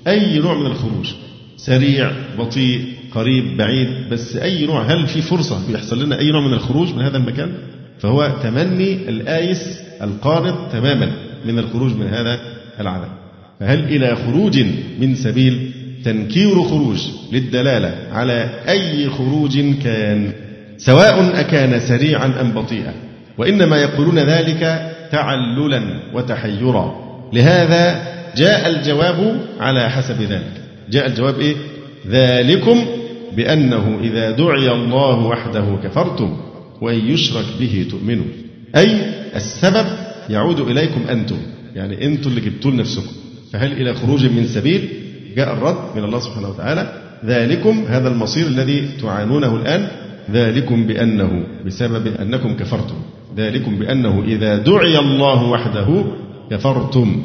أي 0.07 0.39
نوع 0.39 0.57
من 0.57 0.65
الخروج؟ 0.65 1.13
سريع 1.57 2.11
بطيء 2.39 2.85
قريب 3.15 3.57
بعيد 3.57 4.09
بس 4.11 4.35
أي 4.35 4.65
نوع 4.65 4.81
هل 4.81 5.07
في 5.07 5.21
فرصة 5.21 5.67
بيحصل 5.67 6.03
لنا 6.03 6.19
أي 6.19 6.31
نوع 6.31 6.41
من 6.41 6.53
الخروج 6.53 6.95
من 6.95 7.01
هذا 7.01 7.17
المكان؟ 7.17 7.51
فهو 7.99 8.31
تمني 8.43 9.09
الآيس 9.09 9.79
القانط 10.01 10.71
تماما 10.71 11.11
من 11.45 11.59
الخروج 11.59 11.95
من 11.95 12.07
هذا 12.07 12.39
العالم. 12.79 13.09
فهل 13.59 13.83
إلى 13.83 14.15
خروج 14.15 14.59
من 14.99 15.15
سبيل 15.15 15.71
تنكير 16.05 16.63
خروج 16.63 16.97
للدلالة 17.31 17.95
على 18.11 18.49
أي 18.69 19.09
خروج 19.09 19.59
كان؟ 19.83 20.33
سواء 20.77 21.39
أكان 21.39 21.79
سريعا 21.79 22.33
أم 22.41 22.51
بطيئا. 22.51 22.93
وإنما 23.37 23.77
يقولون 23.77 24.19
ذلك 24.19 24.91
تعللا 25.11 25.81
وتحيرا. 26.13 26.95
لهذا 27.33 28.01
جاء 28.35 28.69
الجواب 28.69 29.41
على 29.59 29.89
حسب 29.89 30.21
ذلك. 30.21 30.61
جاء 30.89 31.07
الجواب 31.07 31.39
إيه؟ 31.39 31.55
ذلكم 32.07 32.85
بأنه 33.35 33.99
إذا 34.03 34.31
دعي 34.31 34.71
الله 34.71 35.25
وحده 35.25 35.77
كفرتم 35.83 36.37
وإن 36.81 36.99
يشرك 37.07 37.45
به 37.59 37.87
تؤمنوا. 37.91 38.25
أي 38.75 39.01
السبب 39.35 39.85
يعود 40.29 40.59
إليكم 40.59 41.01
أنتم 41.09 41.37
يعني 41.75 42.05
أنتم 42.05 42.29
اللي 42.29 42.41
جبتوا 42.41 42.71
لنفسكم. 42.71 43.11
فهل 43.53 43.71
إلى 43.71 43.93
خروج 43.93 44.25
من 44.25 44.47
سبيل؟ 44.47 44.89
جاء 45.35 45.53
الرد 45.53 45.77
من 45.95 46.03
الله 46.03 46.19
سبحانه 46.19 46.49
وتعالى 46.49 47.01
ذلكم 47.25 47.83
هذا 47.87 48.09
المصير 48.09 48.47
الذي 48.47 48.89
تعانونه 49.01 49.55
الآن 49.55 49.87
ذلكم 50.31 50.87
بأنه 50.87 51.43
بسبب 51.65 52.07
أنكم 52.07 52.55
كفرتم. 52.55 52.95
ذلكم 53.37 53.79
بأنه 53.79 54.23
إذا 54.27 54.57
دعي 54.57 54.99
الله 54.99 55.43
وحده 55.43 56.03
كفرتم. 56.51 57.23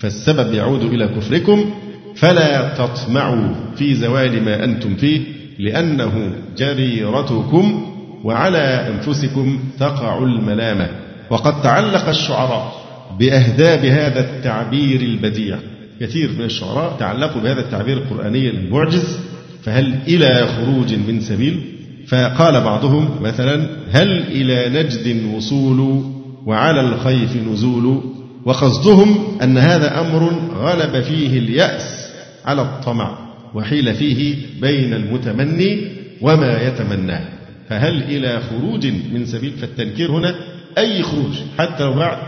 فالسبب 0.00 0.54
يعود 0.54 0.82
إلى 0.82 1.08
كفركم 1.08 1.70
فلا 2.14 2.74
تطمعوا 2.74 3.54
في 3.76 3.94
زوال 3.94 4.44
ما 4.44 4.64
أنتم 4.64 4.94
فيه. 4.94 5.20
لأنه 5.58 6.32
جريرتكم 6.58 7.94
وعلى 8.24 8.58
أنفسكم 8.88 9.58
تقع 9.78 10.18
الملامة. 10.18 10.88
وقد 11.30 11.62
تعلق 11.62 12.08
الشعراء 12.08 12.72
بأهداب 13.18 13.84
هذا 13.84 14.20
التعبير 14.20 15.00
البديع. 15.00 15.58
كثير 16.00 16.30
من 16.38 16.44
الشعراء 16.44 16.96
تعلقوا 16.98 17.42
بهذا 17.42 17.60
التعبير 17.60 17.96
القرآني 17.96 18.50
المعجز 18.50 19.18
فهل 19.62 19.94
إلى 20.08 20.46
خروج 20.46 20.94
من 20.94 21.20
سبيل؟ 21.20 21.60
فقال 22.08 22.60
بعضهم 22.60 23.10
مثلا 23.22 23.66
هل 23.90 24.22
إلى 24.22 24.82
نجد 24.82 25.34
وصول 25.34 26.04
وعلى 26.46 26.80
الخيف 26.80 27.36
نزول؟ 27.36 28.02
وقصدهم 28.44 29.38
أن 29.42 29.58
هذا 29.58 30.00
أمر 30.00 30.32
غلب 30.54 31.00
فيه 31.00 31.38
اليأس 31.38 32.10
على 32.44 32.62
الطمع. 32.62 33.23
وحيل 33.54 33.94
فيه 33.94 34.36
بين 34.60 34.94
المتمني 34.94 35.88
وما 36.20 36.62
يتمناه. 36.62 37.24
فهل 37.68 38.02
إلى 38.02 38.40
خروج 38.40 38.86
من 38.86 39.26
سبيل؟ 39.26 39.52
فالتنكير 39.52 40.10
هنا 40.10 40.34
أي 40.78 41.02
خروج؟ 41.02 41.34
حتى 41.58 41.84
لو 41.84 41.94
بعد 41.94 42.18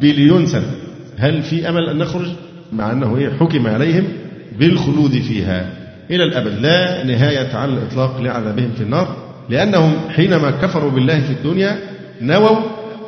بليون 0.00 0.46
سنة. 0.46 0.70
هل 1.18 1.42
في 1.42 1.68
أمل 1.68 1.88
أن 1.88 1.98
نخرج؟ 1.98 2.28
مع 2.72 2.92
أنه 2.92 3.16
إيه؟ 3.16 3.28
حكم 3.40 3.66
عليهم 3.66 4.04
بالخلود 4.58 5.10
فيها. 5.10 5.72
إلى 6.10 6.24
الأبد 6.24 6.58
لا 6.60 7.04
نهاية 7.04 7.56
على 7.56 7.72
الإطلاق 7.72 8.20
لعذابهم 8.20 8.70
في 8.76 8.82
النار 8.82 9.16
لأنهم 9.50 9.92
حينما 10.10 10.50
كفروا 10.50 10.90
بالله 10.90 11.20
في 11.20 11.32
الدنيا 11.32 11.78
نووا 12.20 12.60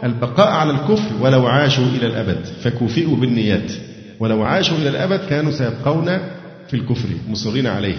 البقاء 0.05 0.49
على 0.49 0.71
الكفر 0.71 1.11
ولو 1.21 1.47
عاشوا 1.47 1.85
إلى 1.85 2.07
الأبد 2.07 2.45
فكوفئوا 2.63 3.17
بالنيات. 3.17 3.73
ولو 4.21 4.43
عاشوا 4.43 4.77
إلى 4.79 4.89
الأبد 4.89 5.21
كانوا 5.31 5.53
سيبقون 5.53 6.19
في 6.73 6.79
الكفر 6.79 7.09
مصرين 7.29 7.67
عليه. 7.67 7.97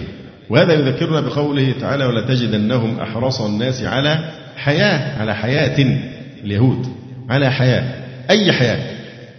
وهذا 0.50 0.72
يذكرنا 0.72 1.20
بقوله 1.20 1.74
تعالى 1.80 2.04
ولا 2.04 2.20
تجدنهم 2.20 3.00
أحرص 3.00 3.40
الناس 3.40 3.82
على 3.82 4.30
حياة 4.56 5.20
على 5.20 5.34
حياة 5.34 5.98
اليهود. 6.44 6.86
على 7.30 7.52
حياة 7.52 8.04
أي 8.30 8.52
حياة؟ 8.52 8.78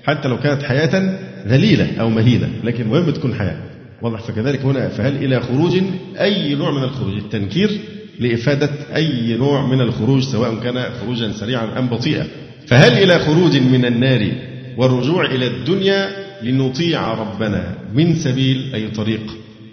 حتى 0.04 0.28
لو 0.28 0.40
كانت 0.40 0.64
حياة 0.64 1.20
ذليلة 1.48 1.88
أو 2.00 2.10
مهينة 2.10 2.50
لكن 2.64 2.84
المهم 2.84 3.12
تكون 3.12 3.36
حياة؟ 3.36 3.58
واضح 4.02 4.20
فكذلك 4.20 4.62
هنا 4.62 4.90
فهل 4.90 5.16
إلى 5.16 5.40
خروج 5.40 5.82
أي 6.20 6.56
نوع 6.56 6.72
من 6.72 6.84
الخروج؟ 6.84 7.14
التنكير 7.14 7.80
لإفادة 8.20 8.70
أي 8.96 9.38
نوع 9.38 9.68
من 9.68 9.82
الخروج 9.82 10.24
سواء 10.24 10.60
كان 10.64 10.84
خروجا 11.02 11.32
سريعا 11.32 11.80
أم 11.80 11.88
بطيئا. 11.88 12.28
فهل 12.68 12.94
إلى 13.04 13.20
خروج 13.20 13.58
من 13.58 13.86
النار 13.86 14.32
والرجوع 14.78 15.26
إلى 15.26 15.48
الدنيا 15.48 16.25
لنطيع 16.46 17.14
ربنا 17.14 17.76
من 17.96 18.16
سبيل 18.16 18.74
أي 18.74 18.88
طريق. 18.88 19.22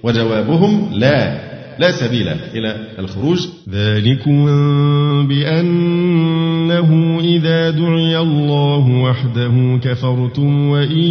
وجوابهم 0.03 0.91
لا 0.93 1.53
لا 1.79 1.91
سبيل 1.91 2.29
إلى 2.29 2.77
الخروج. 2.99 3.39
ذلكم 3.69 4.45
بأنه 5.29 6.91
إذا 7.21 7.71
دعي 7.71 8.19
الله 8.19 8.89
وحده 8.89 9.81
كفرتم 9.83 10.69
وإن 10.69 11.03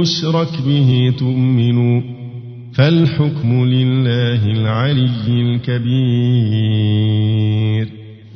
يشرك 0.00 0.62
به 0.66 1.14
تؤمنوا. 1.18 2.02
فالحكم 2.74 3.64
لله 3.64 4.46
العلي 4.46 5.28
الكبير. 5.28 6.62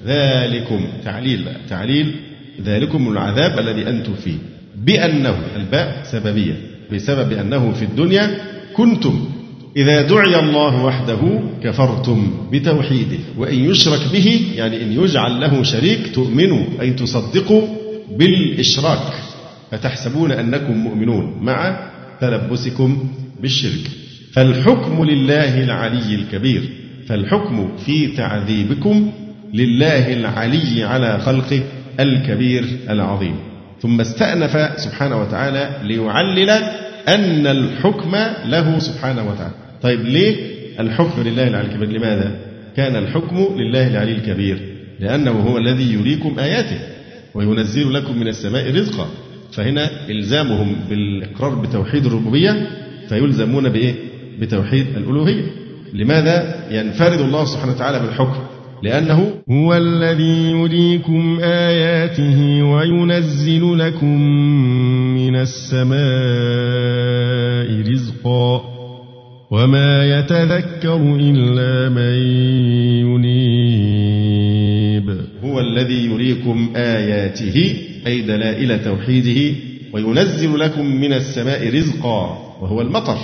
ذلكم 0.07 0.81
تعليل 1.05 1.45
تعليل 1.69 2.15
ذلكم 2.65 3.09
العذاب 3.12 3.59
الذي 3.59 3.89
أنتم 3.89 4.15
فيه. 4.15 4.56
بأنه 4.85 5.37
الباء 5.57 6.03
سببية 6.05 6.55
بسبب 6.93 7.33
أنه 7.33 7.73
في 7.73 7.85
الدنيا 7.85 8.41
كنتم 8.75 9.29
إذا 9.77 10.03
دعي 10.03 10.41
الله 10.41 10.85
وحده 10.85 11.41
كفرتم 11.62 12.33
بتوحيده 12.53 13.19
وإن 13.39 13.71
يشرك 13.71 14.01
به 14.12 14.41
يعني 14.55 14.83
إن 14.83 14.93
يجعل 14.93 15.41
له 15.41 15.62
شريك 15.62 16.15
تؤمنوا 16.15 16.65
أي 16.81 16.91
تصدقوا 16.91 17.62
بالإشراك. 18.19 19.12
فتحسبون 19.71 20.33
أنكم 20.33 20.77
مؤمنون 20.77 21.39
مع 21.43 21.91
تلبسكم 22.21 23.09
بالشرك. 23.43 23.91
فالحكم 24.33 25.05
لله 25.05 25.65
العلي 25.65 26.15
الكبير 26.15 26.62
فالحكم 27.09 27.77
في 27.87 28.07
تعذيبكم 28.07 29.11
لله 29.55 30.12
العلي 30.12 30.85
على 30.85 31.19
خلقه 31.19 31.62
الكبير 32.01 32.65
العظيم. 32.91 33.37
ثم 33.87 34.01
استأنف 34.01 34.81
سبحانه 34.81 35.22
وتعالى 35.22 35.70
ليعلل 35.83 36.51
أن 37.09 37.46
الحكم 37.46 38.16
له 38.46 38.79
سبحانه 38.79 39.31
وتعالى. 39.31 39.55
طيب 39.83 40.01
ليه؟ 40.01 40.37
الحكم 40.81 41.22
لله 41.22 41.49
العلي 41.49 41.66
الكبير. 41.66 41.88
لماذا؟ 41.88 42.38
كان 42.77 42.96
الحكم 42.96 43.37
لله 43.57 43.88
العلي 43.88 44.12
الكبير. 44.12 44.59
لأنه 45.01 45.31
هو 45.31 45.59
الذي 45.59 45.92
يريكم 45.92 46.38
آياته 46.38 46.79
وينزل 47.35 47.94
لكم 47.94 48.18
من 48.18 48.29
السماء 48.29 48.75
رزقا. 48.75 49.07
فهنا 49.53 49.90
إلزامهم 50.11 50.77
بالإقرار 50.90 51.55
بتوحيد 51.55 52.07
الربوبية 52.07 52.66
فيلزمون 53.09 53.68
بإيه؟ 53.68 53.94
بتوحيد 54.40 54.87
الألوهية. 54.96 55.46
لماذا؟ 55.94 56.66
ينفرد 56.70 57.20
الله 57.20 57.44
سبحانه 57.44 57.72
وتعالى 57.72 57.99
بالحكم. 57.99 58.45
لأنه 58.83 59.33
هو 59.51 59.75
الذي 59.75 60.51
يريكم 60.51 61.39
آياته 61.43 62.62
وينزل 62.62 63.79
لكم 63.79 64.21
من 65.15 65.37
السماء 65.37 65.97
رزقا 67.93 68.62
وما 69.51 70.19
يتذكر 70.19 71.17
إلا 71.21 71.89
من 71.89 72.17
ينيب. 73.25 75.17
هو 75.45 75.61
الذي 75.61 76.07
يريكم 76.07 76.73
آياته 76.77 77.77
أي 78.07 78.21
دلائل 78.21 78.85
توحيده 78.85 79.57
وينزل 79.93 80.59
لكم 80.59 80.87
من 80.87 81.12
السماء 81.12 81.75
رزقا 81.75 82.39
وهو 82.61 82.81
المطر. 82.81 83.19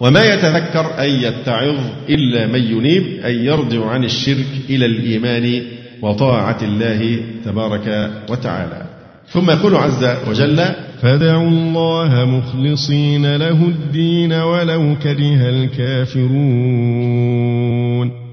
وما 0.00 0.22
يتذكر 0.34 0.98
أن 0.98 1.08
يتعظ 1.10 1.78
إلا 2.08 2.46
من 2.46 2.62
ينيب 2.62 3.02
أن 3.24 3.34
يرجع 3.44 3.86
عن 3.86 4.04
الشرك 4.04 4.46
إلى 4.70 4.86
الإيمان 4.86 5.62
وطاعة 6.02 6.58
الله 6.62 7.20
تبارك 7.44 8.10
وتعالى. 8.30 8.82
ثم 9.28 9.50
يقول 9.50 9.74
عز 9.74 10.04
وجل 10.28 10.64
فادعوا 11.02 11.48
الله 11.48 12.24
مخلصين 12.24 13.36
له 13.36 13.50
الدين 13.50 14.32
ولو 14.32 14.96
كره 15.02 15.48
الكافرون. 15.48 16.34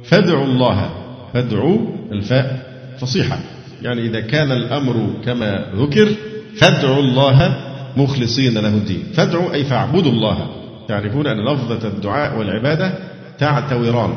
فادعوا 0.04 0.46
الله 0.46 0.90
فادعوا 1.34 1.80
الفاء 2.12 2.72
فصيحة. 3.00 3.40
يعني 3.82 4.02
إذا 4.02 4.20
كان 4.20 4.52
الأمر 4.52 5.10
كما 5.26 5.66
ذكر 5.76 6.10
فادعوا 6.56 7.00
الله 7.00 7.58
مخلصين 7.98 8.54
له 8.54 8.70
الدين. 8.70 9.04
فادعوا 9.14 9.54
أي 9.54 9.64
فاعبدوا 9.64 10.12
الله. 10.12 10.61
تعرفون 10.92 11.28
أن 11.28 11.46
لفظة 11.46 11.88
الدعاء 11.88 12.40
والعبادة 12.40 12.94
تعتوران 13.40 14.14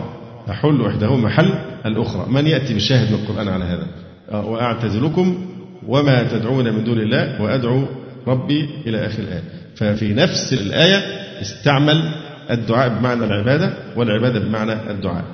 تحل 0.47 0.87
إحداهما 0.87 1.17
محل 1.17 1.55
الأخرى. 1.87 2.27
من 2.29 2.47
يأتي 2.47 2.75
بالشاهد 2.75 3.13
من 3.13 3.19
القرآن 3.19 3.49
على 3.49 3.65
هذا؟ 3.65 3.87
آه، 4.33 4.47
وأعتزلكم 4.47 5.47
وما 5.87 6.23
تدعون 6.23 6.75
من 6.75 6.85
دون 6.85 6.99
الله 6.99 7.43
وأدعو 7.43 7.85
ربي 8.27 8.69
إلى 8.87 9.07
آخر 9.07 9.23
الآية. 9.23 9.43
ففي 9.77 10.15
نفس 10.15 10.53
الآية 10.53 11.03
استعمل 11.43 12.15
الدعاء 12.51 12.89
بمعنى 12.89 13.25
العبادة 13.25 13.75
والعبادة 13.97 14.41
بمعنى 14.41 14.91
الدعاء. 14.91 15.25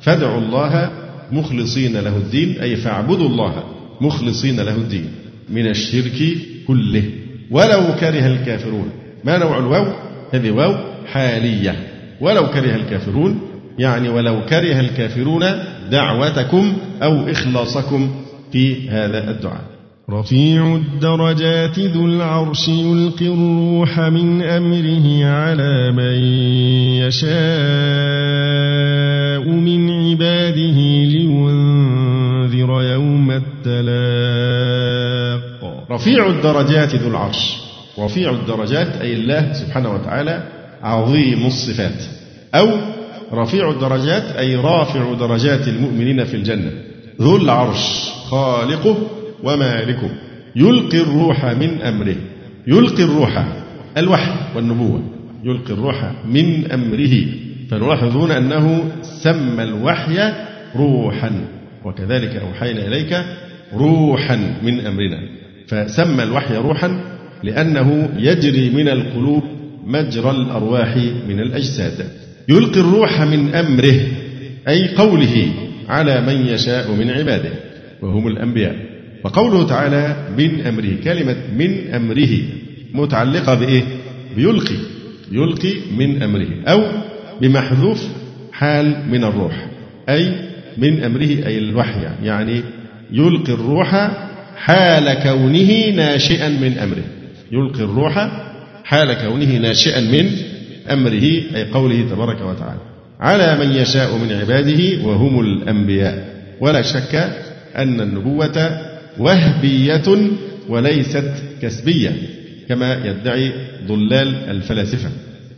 فادعوا 0.00 0.38
الله 0.38 0.90
مخلصين 1.32 1.96
له 1.96 2.16
الدين 2.16 2.60
أي 2.60 2.76
فاعبدوا 2.76 3.28
الله 3.28 3.64
مخلصين 4.00 4.60
له 4.60 4.74
الدين 4.74 5.10
من 5.48 5.66
الشرك 5.66 6.38
كله. 6.66 7.04
ولو 7.50 7.94
كره 8.00 8.26
الكافرون. 8.26 8.90
ما 9.24 9.38
نوع 9.38 9.58
الواو؟ 9.58 9.92
هذه 10.32 10.50
واو 10.50 10.89
حالية. 11.06 11.74
ولو 12.20 12.46
كره 12.46 12.74
الكافرون 12.76 13.40
يعني 13.78 14.08
ولو 14.08 14.40
كره 14.48 14.80
الكافرون 14.80 15.44
دعوتكم 15.90 16.72
أو 17.02 17.30
إخلاصكم 17.30 18.10
في 18.52 18.90
هذا 18.90 19.30
الدعاء. 19.30 19.64
رفيع 20.10 20.76
الدرجات 20.76 21.78
ذو 21.78 22.06
العرش 22.06 22.68
يلقي 22.68 23.26
الروح 23.26 24.00
من 24.00 24.42
أمره 24.42 25.24
على 25.24 25.92
من 25.92 26.14
يشاء 27.06 27.30
من 29.48 29.90
عباده 29.90 30.78
لينذر 31.04 32.82
يوم 32.82 33.30
التلاق. 33.30 34.30
رفيع 35.90 36.26
الدرجات 36.26 36.94
ذو 36.94 37.08
العرش. 37.08 37.56
رفيع 37.98 38.30
الدرجات 38.30 38.96
أي 39.00 39.12
الله 39.12 39.52
سبحانه 39.52 39.94
وتعالى 39.94 40.59
عظيم 40.82 41.46
الصفات. 41.46 42.02
أو 42.54 42.68
رفيع 43.32 43.70
الدرجات 43.70 44.22
أي 44.22 44.56
رافع 44.56 45.12
درجات 45.12 45.68
المؤمنين 45.68 46.24
في 46.24 46.36
الجنة. 46.36 46.72
ذو 47.20 47.36
العرش 47.36 48.10
خالقه 48.26 48.96
ومالكه. 49.42 50.10
يلقي 50.56 51.00
الروح 51.00 51.44
من 51.44 51.82
أمره. 51.82 52.16
يلقي 52.66 53.02
الروح 53.02 53.44
الوحي 53.98 54.32
والنبوة. 54.56 55.02
يلقي 55.44 55.74
الروح 55.74 56.12
من 56.26 56.72
أمره. 56.72 57.26
فنلاحظون 57.70 58.30
أنه 58.30 58.84
سمى 59.02 59.62
الوحي 59.62 60.32
روحا. 60.76 61.30
وكذلك 61.84 62.36
أوحينا 62.36 62.86
إليك 62.86 63.24
روحا 63.74 64.36
من 64.62 64.86
أمرنا. 64.86 65.18
فسمى 65.66 66.22
الوحي 66.22 66.56
روحا 66.56 67.00
لأنه 67.42 68.10
يجري 68.16 68.70
من 68.70 68.88
القلوب 68.88 69.42
مجرى 69.92 70.30
الأرواح 70.30 70.96
من 71.28 71.40
الأجساد. 71.40 72.06
يلقي 72.48 72.80
الروح 72.80 73.20
من 73.20 73.54
أمره 73.54 74.00
أي 74.68 74.94
قوله 74.94 75.52
على 75.88 76.20
من 76.20 76.46
يشاء 76.46 76.92
من 76.92 77.10
عباده 77.10 77.50
وهم 78.02 78.26
الأنبياء. 78.26 78.76
وقوله 79.24 79.66
تعالى 79.66 80.16
من 80.38 80.60
أمره 80.60 80.90
كلمة 81.04 81.36
من 81.58 81.94
أمره 81.94 82.38
متعلقة 82.94 83.54
بإيه؟ 83.54 83.82
بيلقي 84.36 84.76
يلقي 85.32 85.72
من 85.96 86.22
أمره 86.22 86.48
أو 86.66 86.82
بمحذوف 87.40 88.08
حال 88.52 89.08
من 89.10 89.24
الروح 89.24 89.66
أي 90.08 90.32
من 90.78 91.02
أمره 91.02 91.46
أي 91.46 91.58
الوحي 91.58 92.00
يعني 92.22 92.60
يلقي 93.12 93.52
الروح 93.52 94.10
حال 94.56 95.14
كونه 95.22 95.90
ناشئا 95.96 96.48
من 96.48 96.78
أمره. 96.78 97.04
يلقي 97.52 97.84
الروح 97.84 98.30
حال 98.84 99.12
كونه 99.12 99.58
ناشئا 99.58 100.00
من 100.00 100.30
أمره 100.90 101.22
أي 101.54 101.70
قوله 101.72 102.06
تبارك 102.10 102.40
وتعالى. 102.40 102.80
على 103.20 103.58
من 103.58 103.72
يشاء 103.72 104.16
من 104.16 104.32
عباده 104.32 105.06
وهم 105.06 105.40
الأنبياء. 105.40 106.40
ولا 106.60 106.82
شك 106.82 107.14
أن 107.76 108.00
النبوة 108.00 108.80
وهبية 109.18 110.30
وليست 110.68 111.32
كسبية 111.62 112.12
كما 112.68 112.94
يدعي 113.04 113.52
ضلال 113.86 114.34
الفلاسفة. 114.34 115.10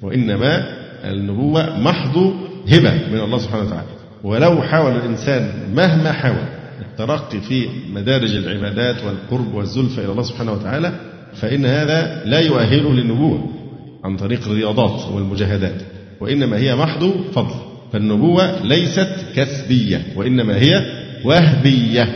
وإنما 0.03 0.67
النبوة 1.05 1.81
محض 1.81 2.17
هبة 2.69 2.93
من 3.13 3.21
الله 3.21 3.39
سبحانه 3.39 3.65
وتعالى. 3.65 3.89
ولو 4.25 4.63
حاول 4.63 4.97
الإنسان 4.97 5.51
مهما 5.75 6.13
حاول 6.13 6.47
الترقي 6.81 7.41
في 7.41 7.67
مدارج 7.93 8.35
العبادات 8.35 9.05
والقرب 9.05 9.55
والزلفى 9.55 9.99
إلى 9.99 10.13
الله 10.13 10.23
سبحانه 10.23 10.53
وتعالى 10.53 10.93
فإن 11.35 11.66
هذا 11.66 12.23
لا 12.25 12.40
يؤهله 12.40 12.92
للنبوة 12.92 13.51
عن 14.05 14.16
طريق 14.16 14.47
الرياضات 14.47 15.12
والمجاهدات 15.12 15.83
وإنما 16.21 16.57
هي 16.57 16.77
محض 16.77 17.14
فضل 17.33 17.55
فالنبوة 17.92 18.62
ليست 18.66 19.09
كسبية 19.37 20.03
وإنما 20.16 20.57
هي 20.57 20.87
وهبية. 21.25 22.09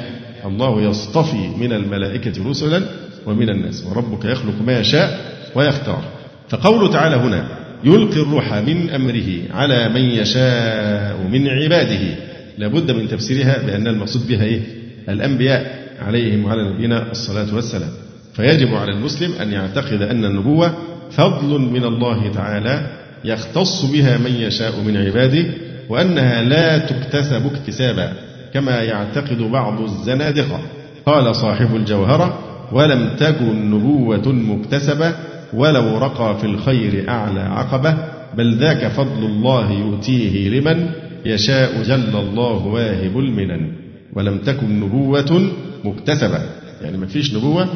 الله 0.46 0.83
يصطفي 0.83 1.48
من 1.61 1.72
الملائكة 1.72 2.50
رسلا 2.50 2.83
ومن 3.26 3.50
الناس 3.50 3.85
وربك 3.87 4.24
يخلق 4.24 4.62
ما 4.66 4.81
يشاء 4.81 5.20
ويختار. 5.55 6.05
فقوله 6.48 6.92
تعالى 6.92 7.16
هنا 7.16 7.48
يلقي 7.85 8.16
الروح 8.16 8.55
من 8.55 8.90
أمره 8.90 9.42
على 9.50 9.88
من 9.88 10.00
يشاء 10.00 11.16
من 11.33 11.48
عباده. 11.48 12.16
لابد 12.59 12.90
من 12.90 13.09
تفسيرها 13.09 13.66
بأن 13.66 13.87
المقصود 13.87 14.29
بها 14.29 14.44
إيه؟ 14.44 14.61
الأنبياء 15.09 15.87
عليهم 16.00 16.44
وعلى 16.44 16.62
نبينا 16.70 17.11
الصلاة 17.11 17.55
والسلام. 17.55 17.90
فيجب 18.37 18.75
على 18.75 18.92
المسلم 18.92 19.33
أن 19.42 19.53
يعتقد 19.53 20.03
أن 20.03 20.25
النبوة 20.25 20.75
فضل 21.11 21.61
من 21.61 21.85
الله 21.85 22.33
تعالى 22.33 22.87
يختص 23.25 23.85
بها 23.85 24.18
من 24.18 24.31
يشاء 24.31 24.81
من 24.81 24.96
عباده 24.96 25.44
وأنها 25.88 26.42
لا 26.42 26.79
تكتسب 26.79 27.46
اكتسابا 27.46 28.12
كما 28.55 28.83
يعتقد 28.83 29.38
بعض 29.42 29.81
الزنادقة. 29.81 30.61
قال 31.07 31.37
صاحب 31.37 31.77
الجوهرة 31.77 32.38
ولم 32.72 33.11
تكن 33.18 33.70
نبوة 33.70 34.33
مكتسبة 34.33 35.14
ولو 35.53 35.99
رقى 35.99 36.38
في 36.38 36.46
الخير 36.46 37.09
أعلى 37.09 37.40
عقبة 37.40 37.96
بل 38.37 38.57
ذاك 38.59 38.87
فضل 38.88 39.25
الله 39.25 39.72
يؤتيه 39.72 40.49
لمن 40.49 40.88
يشاء 41.25 41.83
جل 41.83 42.16
الله 42.16 42.66
واهب 42.66 43.18
المنن. 43.18 43.72
ولم 44.14 44.38
تكن 44.38 44.81
نبوة 44.81 45.51
مكتسبة. 45.85 46.40
يعني 46.83 46.96
ما 46.96 47.07
فيش 47.07 47.35
نبوة 47.35 47.68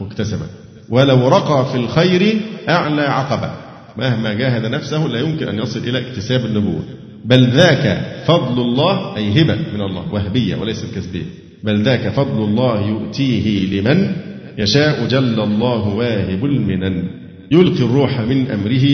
مكتسبة. 0.00 0.46
ولو 0.88 1.28
رقى 1.28 1.66
في 1.72 1.78
الخير 1.78 2.40
أعلى 2.68 3.02
عقبة. 3.02 3.50
مهما 3.96 4.34
جاهد 4.34 4.66
نفسه 4.66 5.06
لا 5.06 5.20
يمكن 5.20 5.48
أن 5.48 5.58
يصل 5.58 5.88
إلى 5.88 5.98
اكتساب 5.98 6.44
النبوة. 6.44 6.82
بل 7.24 7.46
ذاك 7.50 8.14
فضل 8.26 8.62
الله 8.62 9.16
أي 9.16 9.42
هبة 9.42 9.56
من 9.74 9.80
الله 9.80 10.14
وهبية 10.14 10.56
وليست 10.56 10.94
كسبية 10.94 11.24
بل 11.64 11.82
ذاك 11.82 12.08
فضل 12.08 12.44
الله 12.44 12.88
يؤتيه 12.88 13.80
لمن 13.80 14.12
يشاء 14.58 15.06
جل 15.06 15.40
الله 15.40 15.88
واهب 15.88 16.44
المنن. 16.44 17.04
يلقي 17.50 17.84
الروح 17.84 18.20
من 18.20 18.50
أمره 18.50 18.84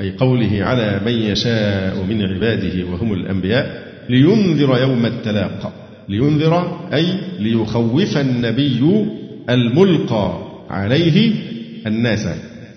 أي 0.00 0.12
قوله 0.18 0.64
على 0.64 1.00
من 1.06 1.12
يشاء 1.12 2.04
من 2.08 2.22
عباده 2.22 2.84
وهم 2.92 3.12
الأنبياء 3.12 3.90
لينذر 4.08 4.78
يوم 4.80 5.06
التلاق. 5.06 5.72
لينذر 6.08 6.80
أي 6.94 7.06
ليخوف 7.38 8.18
النبي 8.18 8.80
الملقى 9.50 10.38
عليه 10.70 11.32
الناس 11.86 12.28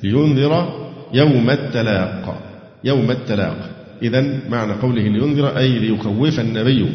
لينذر 0.04 0.84
يوم 1.14 1.50
التلاق 1.50 2.42
يوم 2.84 3.12
التلاق 3.12 3.70
إذا 4.02 4.26
معنى 4.50 4.74
قوله 4.74 5.02
لينذر 5.02 5.58
أي 5.58 5.80
ليخوف 5.80 6.40
النبي 6.40 6.86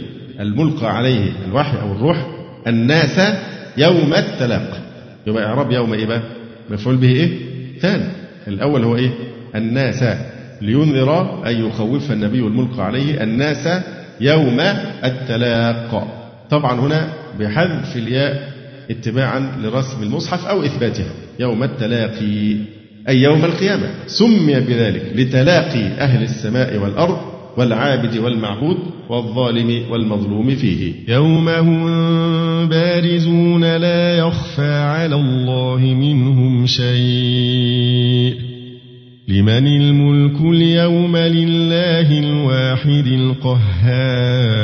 الملقى 0.40 0.96
عليه 0.96 1.32
الوحي 1.48 1.80
أو 1.80 1.92
الروح 1.92 2.26
الناس 2.66 3.34
يوم 3.76 4.14
التلاق 4.14 4.80
يبقى 5.26 5.44
إعراب 5.46 5.72
يوم 5.72 5.92
إيه 5.94 6.06
بقى؟ 6.06 6.22
مفعول 6.70 6.96
به 6.96 7.08
إيه؟ 7.12 7.30
ثاني 7.80 8.04
الأول 8.48 8.84
هو 8.84 8.96
إيه؟ 8.96 9.10
الناس 9.54 10.04
لينذر 10.62 11.46
أي 11.46 11.60
يخوف 11.60 12.12
النبي 12.12 12.38
الملقى 12.38 12.84
عليه 12.86 13.22
الناس 13.22 13.82
يوم 14.20 14.60
التلاق 15.04 16.08
طبعا 16.50 16.80
هنا 16.80 17.08
بحذف 17.40 17.96
الياء 17.96 18.52
اتباعا 18.90 19.52
لرسم 19.62 20.02
المصحف 20.02 20.46
أو 20.46 20.62
إثباتها 20.62 21.12
يوم 21.40 21.62
التلاقي 21.62 22.56
أي 23.08 23.22
يوم 23.22 23.44
القيامة. 23.44 23.90
سمي 24.06 24.60
بذلك 24.60 25.12
لتلاقي 25.14 25.86
أهل 25.86 26.22
السماء 26.22 26.76
والأرض 26.76 27.18
والعابد 27.56 28.16
والمعبود 28.16 28.76
والظالم 29.08 29.82
والمظلوم 29.90 30.56
فيه. 30.56 30.92
يوم 31.08 31.48
هم 31.48 31.88
بارزون 32.68 33.76
لا 33.76 34.16
يخفى 34.16 34.72
على 34.72 35.14
الله 35.14 35.78
منهم 35.78 36.66
شيء. 36.66 38.34
لمن 39.28 39.66
الملك 39.66 40.40
اليوم 40.40 41.16
لله 41.16 42.18
الواحد 42.18 43.06
القهار. 43.06 44.58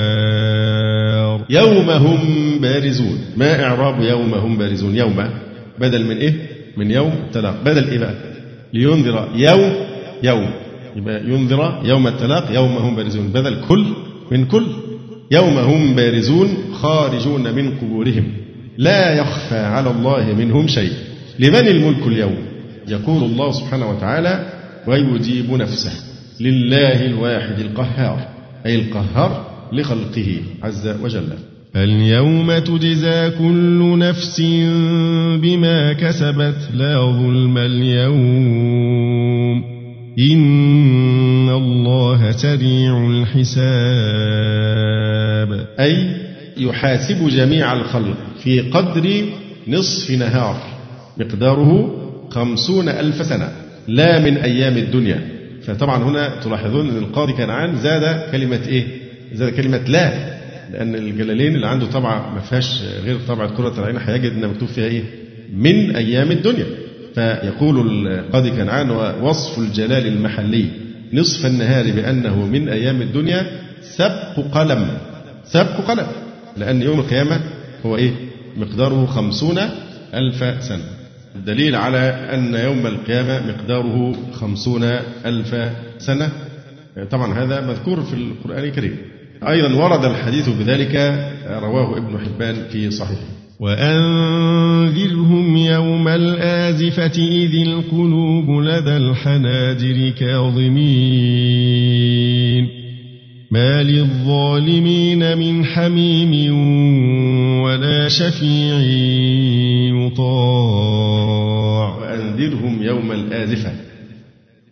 يوم 1.51 1.90
هم 1.90 2.18
بارزون. 2.61 3.18
ما 3.37 3.64
إعراب 3.64 4.03
يوم 4.03 4.35
هم 4.35 4.59
بارزون؟ 4.59 4.97
يوم. 4.97 5.31
بدل 5.81 6.05
من 6.05 6.16
إيه؟ 6.16 6.35
من 6.77 6.90
يوم 6.90 7.12
تلاق 7.33 7.62
بدل 7.64 7.88
إيه 7.90 7.99
بقى؟ 7.99 8.14
لينذر 8.73 9.29
يوم. 9.35 9.73
يوم. 10.23 10.51
يبقى 10.97 11.25
ينذر 11.25 11.81
يوم 11.85 12.07
التلاق. 12.07 12.51
يوم 12.55 12.77
هم 12.77 12.97
بارزون. 12.97 13.29
بدل 13.29 13.61
كل 13.68 13.87
من 14.31 14.44
كل. 14.44 14.66
يوم 15.31 15.59
هم 15.59 15.94
بارزون 15.94 16.49
خارجون 16.73 17.55
من 17.55 17.79
قبورهم. 17.79 18.33
لا 18.79 19.12
يخفى 19.18 19.59
على 19.59 19.90
الله 19.90 20.35
منهم 20.38 20.66
شيء. 20.66 20.92
لمن 21.38 21.68
الملك 21.68 22.07
اليوم؟ 22.07 22.37
يقول 22.88 23.23
الله 23.25 23.53
سبحانه 23.53 23.90
وتعالى 23.90 24.47
ويجيب 24.87 25.51
نفسه 25.53 25.92
لله 26.40 27.07
الواحد 27.07 27.59
القهار. 27.59 28.29
أي 28.66 28.75
القهار 28.75 29.54
لخلقه 29.75 30.37
عز 30.63 30.89
وجل. 31.03 31.29
اليوم 31.77 32.59
تجزى 32.59 33.31
كل 33.31 33.99
نفس 33.99 34.41
بما 35.43 35.93
كسبت 35.93 36.57
لا 36.75 36.97
ظلم 36.97 37.59
اليوم. 37.59 38.94
إن 40.19 41.48
الله 41.48 42.31
سريع 42.31 43.07
الحساب. 43.11 43.65
أي 45.81 46.17
يحاسب 46.57 47.29
جميع 47.29 47.73
الخلق 47.73 48.17
في 48.42 48.61
قدر 48.61 49.25
نصف 49.69 50.11
نهار. 50.11 50.57
مقداره 51.19 51.90
خمسون 52.31 52.88
ألف 52.88 53.27
سنة 53.27 53.48
لا 53.88 54.19
من 54.19 54.37
أيام 54.37 54.77
الدنيا. 54.77 55.21
فطبعا 55.63 56.03
هنا 56.03 56.29
تلاحظون 56.44 56.88
أن 56.88 56.98
القاضي 56.98 57.33
كنعان 57.33 57.77
زاد 57.77 58.31
كلمة 58.33 58.61
إيه؟ 58.69 59.04
زاد 59.33 59.52
كلمة 59.52 59.79
لا 59.79 60.35
لأن 60.72 60.94
الجلالين 60.94 61.54
اللي 61.54 61.66
عنده 61.66 61.87
طبعة 61.87 62.35
ما 62.35 62.40
فيهاش 62.40 62.83
غير 63.04 63.18
طبعة 63.29 63.56
كرة 63.56 63.75
العين 63.79 63.96
هيجد 63.96 64.33
أن 64.33 64.48
مكتوب 64.48 64.68
فيها 64.68 64.85
إيه؟ 64.85 65.02
من 65.54 65.96
أيام 65.96 66.31
الدنيا. 66.31 66.66
فيقول 67.14 68.06
القاضي 68.08 68.50
كنعان 68.50 68.90
وصف 69.22 69.58
الجلال 69.58 70.06
المحلي 70.06 70.66
نصف 71.12 71.46
النهار 71.46 71.90
بأنه 71.90 72.46
من 72.46 72.68
أيام 72.68 73.02
الدنيا 73.02 73.46
سبق 73.83 74.40
قلم. 74.52 74.88
سبق 75.44 75.81
قلم. 75.90 76.06
لأن 76.56 76.83
يوم 76.83 77.00
القيامة 77.00 77.40
هو 77.87 77.96
إيه؟ 77.96 78.10
مقداره 78.56 79.06
خمسون 79.06 79.58
ألف 80.14 80.64
سنة. 80.64 80.85
الدليل 81.37 81.75
على 81.77 81.98
أن 82.35 82.54
يوم 82.54 82.87
القيامة 82.87 83.46
مقداره 83.46 84.16
خمسون 84.33 84.83
ألف 85.27 85.56
سنة. 85.98 86.33
طبعا 87.10 87.42
هذا 87.44 87.60
مذكور 87.66 88.02
في 88.02 88.14
القرآن 88.14 88.64
الكريم. 88.64 88.96
أيضا 89.43 89.75
ورد 89.75 90.05
الحديث 90.05 90.49
بذلك 90.49 90.95
رواه 91.47 91.97
ابن 91.99 92.19
حبان 92.19 92.55
في 92.73 92.91
صحيحه. 92.91 93.35
وأنذرهم 93.61 95.57
يوم 95.57 96.09
الآزفة 96.09 97.23
إذ 97.23 97.55
القلوب 97.69 98.51
لدى 98.51 98.97
الحناجر 98.97 100.11
كاظمين. 100.19 100.85
ما 103.51 103.83
للظالمين 103.83 105.39
من 105.39 105.65
حميم 105.65 106.55
ولا 107.63 108.09
شفيع 108.09 108.79
يطاع. 110.07 111.99
وأنذرهم 111.99 112.83
يوم 112.83 113.13
الآزفة 113.13 113.73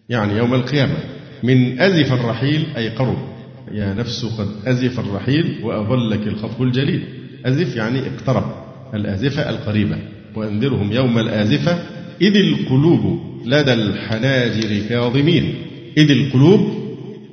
يعني 0.08 0.36
يوم 0.36 0.54
القيامة 0.54 0.96
من 1.42 1.80
أزف 1.80 2.12
الرحيل 2.12 2.66
أي 2.76 2.88
قرب 2.88 3.31
يا 3.72 3.94
نفس 3.94 4.24
قد 4.24 4.48
أزف 4.66 5.00
الرحيل 5.00 5.60
وأظلك 5.62 6.26
الخطب 6.26 6.62
الجليل. 6.62 7.04
أزف 7.46 7.76
يعني 7.76 7.98
اقترب 7.98 8.54
الآزفة 8.94 9.50
القريبة. 9.50 9.98
وأنذرهم 10.34 10.92
يوم 10.92 11.18
الآزفة 11.18 11.78
إذ 12.20 12.36
القلوب 12.36 13.20
لدى 13.46 13.72
الحناجر 13.72 14.88
كاظمين. 14.88 15.54
إذ 15.96 16.10
القلوب 16.10 16.60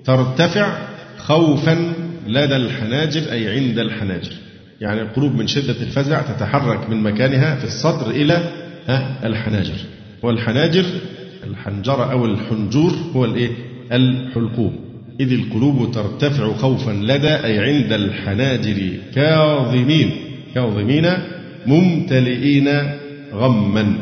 ترتفع 0.05 0.77
خوفا 1.17 1.93
لدى 2.27 2.55
الحناجر 2.55 3.31
أي 3.31 3.59
عند 3.59 3.79
الحناجر. 3.79 4.31
يعني 4.81 5.01
القلوب 5.01 5.35
من 5.35 5.47
شدة 5.47 5.81
الفزع 5.81 6.21
تتحرك 6.21 6.89
من 6.89 7.03
مكانها 7.03 7.55
في 7.55 7.65
الصدر 7.65 8.09
إلى 8.09 8.51
الحناجر. 9.23 9.75
والحناجر 10.23 10.85
الحنجرة 11.43 12.11
أو 12.11 12.25
الحنجور 12.25 12.91
هو 13.15 13.25
الإيه؟ 13.25 13.51
الحلقوم. 13.91 14.88
إذ 15.19 15.33
القلوب 15.33 15.91
ترتفع 15.91 16.53
خوفا 16.53 16.91
لدى 16.91 17.29
أي 17.29 17.59
عند 17.59 17.93
الحناجر 17.93 18.89
كاظمين. 19.15 20.11
كاظمين 20.55 21.05
ممتلئين 21.65 22.69
غما. 23.33 23.95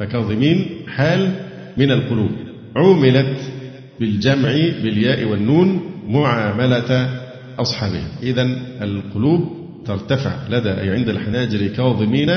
فكاظمين 0.00 0.66
حال 0.88 1.30
من 1.76 1.90
القلوب. 1.90 2.30
عوملت 2.76 3.36
بالجمع 4.00 4.52
بالياء 4.82 5.24
والنون 5.24 5.80
معاملة 6.08 7.20
أصحابها. 7.58 8.08
إذا 8.22 8.48
القلوب 8.82 9.62
ترتفع 9.86 10.34
لدى 10.50 10.70
أي 10.70 10.90
عند 10.90 11.08
الحناجر 11.08 11.66
كاظمين 11.66 12.30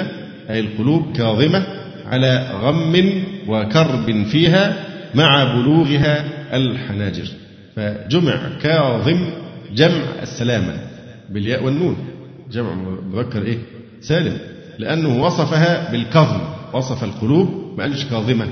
أي 0.49 0.59
القلوب 0.59 1.17
كاظمة 1.17 1.65
على 2.05 2.47
غم 2.61 3.23
وكرب 3.47 4.23
فيها 4.23 4.85
مع 5.15 5.43
بلوغها 5.43 6.25
الحناجر. 6.57 7.27
فجمع 7.75 8.49
كاظم 8.61 9.29
جمع 9.73 10.01
السلامة 10.21 10.73
بالياء 11.29 11.63
والنون. 11.63 11.97
جمع 12.51 12.73
مذكر 13.13 13.41
إيه؟ 13.41 13.57
سالم. 14.01 14.37
لأنه 14.79 15.23
وصفها 15.23 15.91
بالكظم. 15.91 16.39
وصف 16.73 17.03
القلوب 17.03 17.73
ما 17.77 17.83
قالش 17.83 18.05
كاظمة 18.05 18.47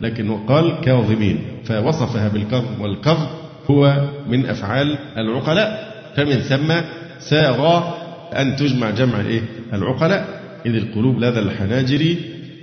لكنه 0.00 0.44
قال 0.48 0.80
كاظمين. 0.80 1.38
فوصفها 1.64 2.28
بالكظم 2.28 2.80
والكظم 2.80 3.26
هو 3.70 4.08
من 4.28 4.46
أفعال 4.46 4.98
العقلاء. 5.16 5.94
فمن 6.16 6.38
ثم 6.40 6.74
ساغ 7.18 7.82
أن 8.32 8.56
تجمع 8.56 8.90
جمع 8.90 9.20
الإيه؟ 9.20 9.42
العقلاء. 9.72 10.40
إذ 10.66 10.74
القلوب 10.74 11.18
لدى 11.18 11.38
الحناجر 11.38 12.14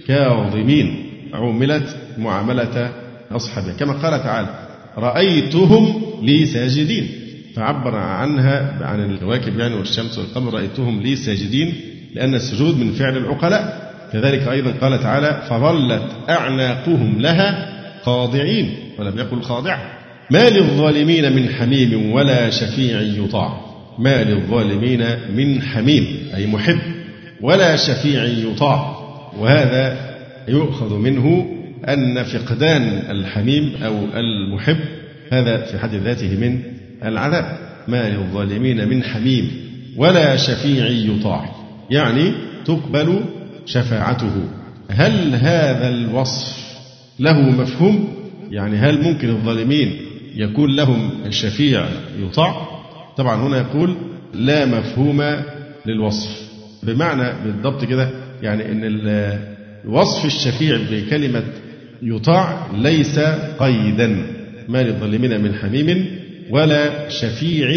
كاظمين. 0.08 1.10
عملت 1.34 1.98
معاملة 2.18 2.92
أصحابها. 3.32 3.74
كما 3.74 3.94
قال 3.94 4.24
تعالى 4.24 4.65
رأيتهم 4.98 6.02
لي 6.22 6.46
ساجدين. 6.46 7.10
فعبر 7.56 7.96
عنها 7.96 8.78
عن 8.82 9.12
الكواكب 9.12 9.60
يعني 9.60 9.76
والشمس 9.76 10.18
والقمر 10.18 10.54
رأيتهم 10.54 11.02
لي 11.02 11.16
ساجدين 11.16 11.74
لأن 12.16 12.36
السجود 12.36 12.78
من 12.80 12.92
فعل 12.92 13.18
العقلاء. 13.18 13.86
كذلك 14.14 14.48
أيضا 14.48 14.72
قال 14.72 15.00
تعالى 15.00 15.44
فظلت 15.50 16.12
أعناقهم 16.30 17.22
لها 17.22 17.76
خاضعين 18.04 18.76
ولم 19.00 19.18
يقل 19.18 19.42
خاضعة 19.42 19.80
ما 20.32 20.50
للظالمين 20.50 21.36
من 21.36 21.50
حميم 21.50 22.12
ولا 22.12 22.50
شفيع 22.50 23.02
يطاع. 23.02 23.62
ما 24.00 24.24
للظالمين 24.24 25.06
من 25.36 25.62
حميم 25.62 26.18
أي 26.36 26.48
محب 26.48 26.80
ولا 27.42 27.76
شفيع 27.76 28.24
يطاع. 28.24 28.96
وهذا 29.40 30.16
يؤخذ 30.48 30.94
منه 30.98 31.55
أن 31.84 32.24
فقدان 32.24 32.84
الحميم 33.10 33.74
أو 33.84 33.98
المحب 34.16 34.78
هذا 35.32 35.66
في 35.66 35.80
حد 35.80 35.96
ذاته 35.96 36.38
من 36.38 36.62
العذاب. 37.04 37.58
ما 37.88 38.10
للظالمين 38.10 38.88
من 38.88 39.04
حميم 39.04 39.52
ولا 39.98 40.36
شفيع 40.36 40.88
يطاع 40.88 41.56
يعني 41.92 42.34
تقبل 42.66 43.22
شفاعته. 43.66 44.50
هل 44.90 45.36
هذا 45.36 45.88
الوصف 45.90 46.66
له 47.20 47.42
مفهوم؟ 47.42 48.16
يعني 48.52 48.78
هل 48.78 49.02
ممكن 49.02 49.30
الظالمين 49.30 49.96
يكون 50.36 50.76
لهم 50.76 51.10
شفيع 51.30 51.86
يطاع؟ 52.20 52.68
طبعا 53.18 53.48
هنا 53.48 53.58
يقول 53.58 53.96
لا 54.34 54.66
مفهوم 54.66 55.24
للوصف. 55.86 56.46
بمعنى 56.84 57.34
بالضبط 57.46 57.86
كده 57.86 58.10
يعني 58.42 58.72
إن 58.72 59.40
وصف 59.88 60.26
الشفيع 60.26 60.80
بكلمة 60.92 61.44
يطاع 62.02 62.68
ليس 62.78 63.20
قيدا. 63.60 64.28
ما 64.68 64.84
للظالمين 64.84 65.42
من 65.42 65.54
حميم 65.54 66.06
ولا 66.50 67.10
شفيع 67.10 67.70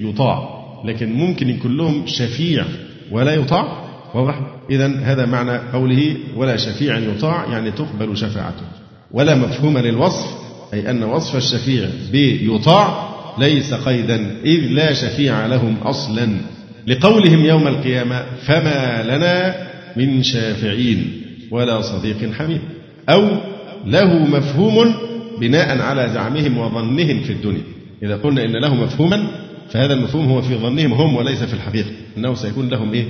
يطاع. 0.00 0.58
لكن 0.84 1.12
ممكن 1.12 1.48
يكون 1.48 1.76
لهم 1.76 2.06
شفيع 2.06 2.64
ولا 3.10 3.34
يطاع. 3.34 3.88
واضح؟ 4.14 4.40
إذا 4.70 5.00
هذا 5.02 5.26
معنى 5.26 5.58
قوله 5.72 6.16
ولا 6.36 6.56
شفيع 6.56 6.98
يطاع 6.98 7.46
يعني 7.50 7.70
تقبل 7.70 8.16
شفاعته. 8.16 8.64
ولا 9.12 9.34
مفهوم 9.34 9.78
للوصف 9.78 10.26
أي 10.74 10.90
أن 10.90 11.02
وصف 11.02 11.36
الشفيع 11.36 11.88
بيطاع 12.12 13.08
ليس 13.38 13.74
قيدا 13.74 14.36
إذ 14.44 14.60
لا 14.60 14.92
شفيع 14.92 15.46
لهم 15.46 15.76
أصلا. 15.82 16.28
لقولهم 16.86 17.44
يوم 17.44 17.66
القيامة 17.66 18.24
فما 18.46 19.02
لنا 19.02 19.54
من 19.96 20.22
شافعين 20.22 21.22
ولا 21.50 21.80
صديق 21.80 22.32
حميم. 22.32 22.60
أو 23.08 23.28
له 23.86 24.18
مفهوم 24.18 24.94
بناء 25.40 25.80
على 25.80 26.08
زعمهم 26.14 26.58
وظنهم 26.58 27.20
في 27.20 27.32
الدنيا. 27.32 27.62
إذا 28.02 28.16
قلنا 28.16 28.44
إن 28.44 28.56
له 28.56 28.74
مفهوما 28.74 29.26
فهذا 29.70 29.94
المفهوم 29.94 30.26
هو 30.26 30.42
في 30.42 30.54
ظنهم 30.54 30.92
هم 30.92 31.16
وليس 31.16 31.42
في 31.42 31.54
الحقيقة. 31.54 31.90
أنه 32.16 32.34
سيكون 32.34 32.68
لهم 32.68 32.92
إيه؟ 32.92 33.04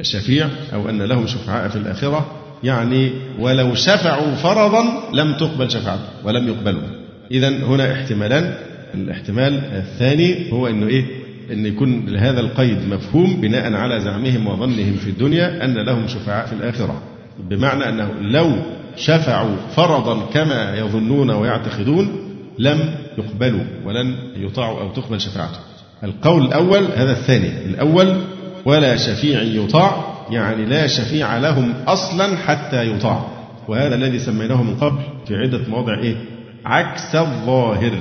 الشفيع 0.00 0.48
أو 0.72 0.88
أن 0.88 1.02
لهم 1.02 1.26
شفعاء 1.26 1.68
في 1.68 1.76
الآخرة. 1.76 2.26
يعني 2.64 3.10
ولو 3.38 3.74
شفعوا 3.74 4.34
فرضا 4.34 4.84
لم 5.14 5.34
تقبل 5.34 5.70
شفاعته 5.70 6.08
ولم 6.24 6.48
يقبلوا 6.48 6.82
إذا 7.30 7.48
هنا 7.48 7.92
احتمالان. 7.92 8.54
الاحتمال 8.94 9.54
الثاني 9.54 10.52
هو 10.52 10.66
أنه 10.66 10.86
إيه؟ 10.86 11.04
أن 11.52 11.66
يكون 11.66 12.06
لهذا 12.08 12.40
القيد 12.40 12.78
مفهوم 12.90 13.40
بناء 13.40 13.72
على 13.72 14.00
زعمهم 14.00 14.46
وظنهم 14.46 14.96
في 14.96 15.10
الدنيا 15.10 15.64
أن 15.64 15.74
لهم 15.74 16.08
شفعاء 16.08 16.46
في 16.46 16.52
الآخرة. 16.52 17.02
بمعنى 17.50 17.88
أنه 17.88 18.10
لو 18.20 18.52
شفعوا 18.96 19.56
فرضا 19.76 20.26
كما 20.26 20.76
يظنون 20.76 21.30
ويعتقدون 21.30 22.32
لم 22.58 22.94
يقبلوا 23.18 23.64
ولن 23.84 24.16
يطاعوا 24.36 24.80
أو 24.80 24.92
تقبل 24.92 25.20
شفاعته. 25.20 25.58
القول 26.04 26.46
الأول 26.46 26.84
هذا 26.96 27.12
الثاني. 27.12 27.64
الأول 27.64 28.16
ولا 28.64 28.96
شفيع 28.96 29.42
يطاع 29.42 30.04
يعني 30.30 30.64
لا 30.64 30.86
شفيع 30.86 31.38
لهم 31.38 31.74
أصلا 31.86 32.36
حتى 32.36 32.90
يطاع. 32.90 33.26
وهذا 33.68 33.94
الذي 33.94 34.18
سميناه 34.18 34.62
من 34.62 34.76
قبل 34.76 34.98
في 35.26 35.36
عدة 35.36 35.60
مواضع 35.68 35.98
إيه؟ 35.98 36.16
عكس 36.64 37.14
الظاهر. 37.14 37.92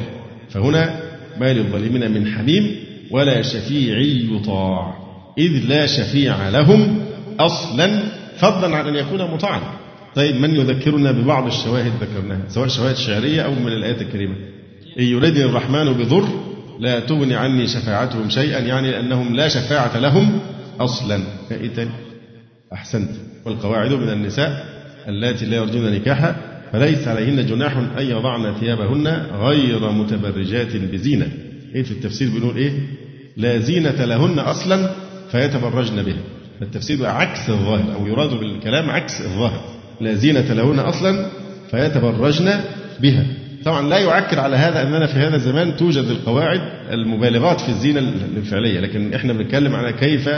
فهنا 0.50 1.00
ما 1.40 1.54
للظالمين 1.54 2.12
من 2.12 2.28
حميم 2.28 2.76
ولا 3.12 3.42
شفيع 3.42 3.98
يطاع. 4.36 4.94
إذ 5.38 5.66
لا 5.68 5.86
شفيع 5.86 6.50
لهم 6.50 7.06
أصلا 7.40 8.04
فضلا 8.38 8.78
عن 8.78 8.88
أن 8.88 8.96
يكون 8.96 9.32
مطاعا. 9.32 9.62
طيب 10.16 10.36
من 10.36 10.56
يذكرنا 10.56 11.12
ببعض 11.12 11.46
الشواهد 11.46 11.92
ذكرناها 12.02 12.42
سواء 12.50 12.68
شواهد 12.68 12.96
شعرية 12.96 13.42
أو 13.42 13.56
من 13.56 13.68
الآيات 13.68 14.02
الكريمة. 14.02 14.36
إن 15.00 15.04
يريدني 15.04 15.46
الرحمن 15.46 15.94
بضر 15.94 16.28
لا 16.80 17.00
تغني 17.00 17.36
عني 17.36 17.68
شفاعتهم 17.68 18.30
شيئا 18.30 18.60
يعني 18.60 19.00
أنهم 19.00 19.36
لا 19.36 19.48
شفاعة 19.48 19.98
لهم 19.98 20.40
أصلا. 20.80 21.20
فإذا 21.50 21.88
أحسنت. 22.74 23.10
والقواعد 23.46 23.94
من 23.94 24.10
النساء 24.10 24.66
اللاتي 25.08 25.46
لا 25.46 25.58
يرجون 25.58 25.92
نكاحا 25.92 26.36
فليس 26.72 27.08
عليهن 27.08 27.46
جناح 27.46 27.78
أن 27.78 28.06
يضعن 28.06 28.54
ثيابهن 28.60 29.08
غير 29.34 29.92
متبرجات 29.92 30.76
بزينة. 30.76 31.28
إيه 31.76 31.84
في 31.84 31.92
التفسير 31.92 32.30
بنقول 32.30 32.58
إيه؟ 32.58 32.72
لا 33.38 33.58
زينة 33.58 34.06
لهن 34.06 34.40
أصلا 34.40 34.92
فيتبرجن 35.32 36.04
بها. 36.04 36.22
التفسير 36.62 37.06
عكس 37.06 37.50
الظاهر 37.50 37.94
أو 37.96 38.08
يراد 38.08 38.30
بالكلام 38.30 38.90
عكس 38.90 39.22
الظاهر. 39.22 39.81
لا 40.02 40.14
زينة 40.14 40.54
لهن 40.54 40.80
أصلا 40.80 41.26
فيتبرجن 41.72 42.60
بها. 43.02 43.26
طبعا 43.66 43.90
لا 43.90 43.98
يعكر 43.98 44.40
على 44.40 44.56
هذا 44.56 44.84
أننا 44.84 45.08
في 45.08 45.20
هذا 45.20 45.36
الزمان 45.36 45.76
توجد 45.78 46.04
القواعد 46.06 46.62
المبالغات 46.92 47.62
في 47.62 47.70
الزينة 47.70 48.00
الفعلية 48.38 48.80
لكن 48.80 49.14
إحنا 49.14 49.34
بنتكلم 49.34 49.76
على 49.76 49.94
كيف 49.94 50.30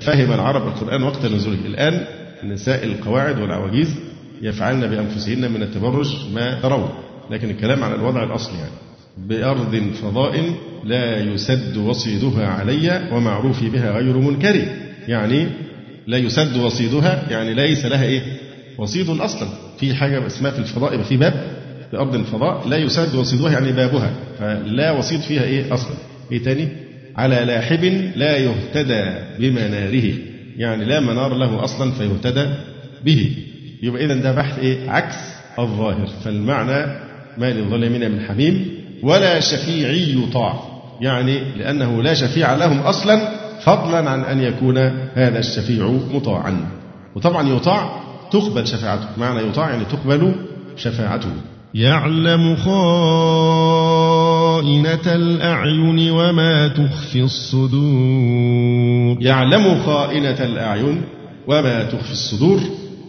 فهم 0.00 0.32
العرب 0.32 0.66
القرآن 0.66 1.02
وقت 1.02 1.26
نزوله. 1.26 1.66
الآن 1.66 2.04
نساء 2.44 2.84
القواعد 2.84 3.40
والعواجيز 3.40 3.94
يفعلن 4.42 4.86
بأنفسهن 4.86 5.52
من 5.52 5.62
التبرج 5.62 6.16
ما 6.34 6.60
ترون. 6.62 6.88
لكن 7.30 7.50
الكلام 7.50 7.84
على 7.84 7.94
الوضع 7.94 8.22
الأصلي 8.22 8.58
يعني. 8.58 8.72
بأرض 9.18 9.92
فضاء 10.02 10.54
لا 10.84 11.20
يسد 11.20 11.76
وصيدها 11.76 12.46
علي 12.46 13.08
ومعروفي 13.12 13.68
بها 13.70 13.90
غير 13.90 14.16
منكر 14.16 14.64
يعني 15.08 15.46
لا 16.06 16.18
يسد 16.18 16.56
وصيدها 16.56 17.22
يعني 17.30 17.54
ليس 17.54 17.84
لها 17.84 18.04
إيه؟ 18.04 18.22
وصيد 18.80 19.08
أصلا. 19.10 19.48
في 19.78 19.94
حاجة 19.94 20.26
اسمها 20.26 20.50
في 20.50 20.58
الفضاء 20.58 20.94
يبقى 20.94 21.04
في 21.06 21.16
باب 21.16 21.34
في 21.90 21.96
أرض 21.96 22.14
الفضاء 22.14 22.68
لا 22.68 22.76
يسد 22.76 23.14
وصيدها 23.14 23.50
يعني 23.52 23.72
بابها 23.72 24.10
فلا 24.38 24.90
وصيد 24.90 25.20
فيها 25.20 25.42
إيه 25.42 25.74
أصلا؟ 25.74 25.96
إيه 26.32 26.42
تاني؟ 26.42 26.68
على 27.16 27.44
لاحب 27.44 27.84
لا 28.16 28.36
يهتدى 28.36 29.04
بمناره 29.38 30.12
يعني 30.56 30.84
لا 30.84 31.00
منار 31.00 31.34
له 31.34 31.64
أصلا 31.64 31.92
فيهتدى 31.92 32.46
به. 33.04 33.36
يبقى 33.82 34.04
إذا 34.04 34.14
ده 34.14 34.32
بحث 34.32 34.58
إيه؟ 34.58 34.90
عكس 34.90 35.16
الظاهر. 35.58 36.06
فالمعنى 36.24 36.86
ما 37.38 37.50
للظالمين 37.52 38.10
من 38.10 38.20
حميم 38.20 38.68
ولا 39.02 39.40
شفيع 39.40 39.90
يطاع 39.90 40.60
يعني 41.00 41.38
لأنه 41.56 42.02
لا 42.02 42.14
شفيع 42.14 42.54
لهم 42.54 42.78
أصلا 42.78 43.28
فضلا 43.60 44.10
عن 44.10 44.20
أن 44.20 44.42
يكون 44.42 44.78
هذا 45.14 45.38
الشفيع 45.38 45.86
مطاعا. 46.14 46.68
وطبعا 47.16 47.48
يطاع 47.56 48.09
تقبل 48.32 48.66
شفاعته. 48.66 49.06
معنى 49.18 49.48
يطاع 49.48 49.70
يعني 49.70 49.84
تقبل 49.84 50.34
شفاعته. 50.76 51.30
يعلم 51.74 52.56
خائنة 52.56 52.76
الأعين 55.06 56.10
وما 56.10 56.68
تخفي 56.68 57.20
الصدور. 57.22 59.16
يعلم 59.20 59.82
خائنة 59.86 60.44
الأعين 60.44 61.02
وما 61.46 61.84
تخفي 61.84 62.12
الصدور. 62.12 62.60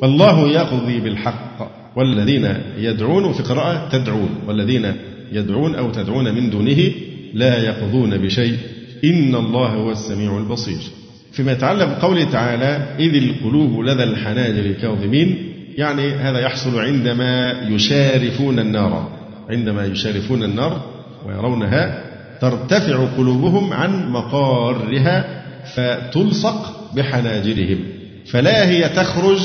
والله 0.01 0.47
يقضي 0.47 0.99
بالحق. 0.99 1.71
والذين 1.95 2.53
يدعون 2.77 3.33
في 3.33 3.43
قراءة 3.43 3.89
تدعون. 3.91 4.29
والذين 4.47 4.93
يدعون 5.31 5.75
أو 5.75 5.91
تدعون 5.91 6.35
من 6.35 6.49
دونه 6.49 6.91
لا 7.33 7.63
يقضون 7.63 8.17
بشيء. 8.17 8.57
إن 9.03 9.35
الله 9.35 9.67
هو 9.67 9.91
السميع 9.91 10.37
البصير. 10.37 11.00
فيما 11.31 11.51
يتعلق 11.51 11.85
بقوله 11.85 12.23
تعالى 12.23 12.95
إذ 12.99 13.15
القلوب 13.15 13.81
لدى 13.81 14.03
الحناجر 14.03 14.71
كاظمين 14.71 15.51
يعني 15.77 16.11
هذا 16.11 16.39
يحصل 16.39 16.79
عندما 16.79 17.51
يشارفون 17.69 18.59
النار. 18.59 19.09
عندما 19.49 19.85
يشارفون 19.85 20.43
النار 20.43 20.81
ويرونها 21.25 22.03
ترتفع 22.41 23.05
قلوبهم 23.17 23.73
عن 23.73 24.09
مقارها 24.11 25.43
فتلصق 25.75 26.89
بحناجرهم. 26.95 27.79
فلا 28.25 28.69
هي 28.69 28.89
تخرج 28.89 29.39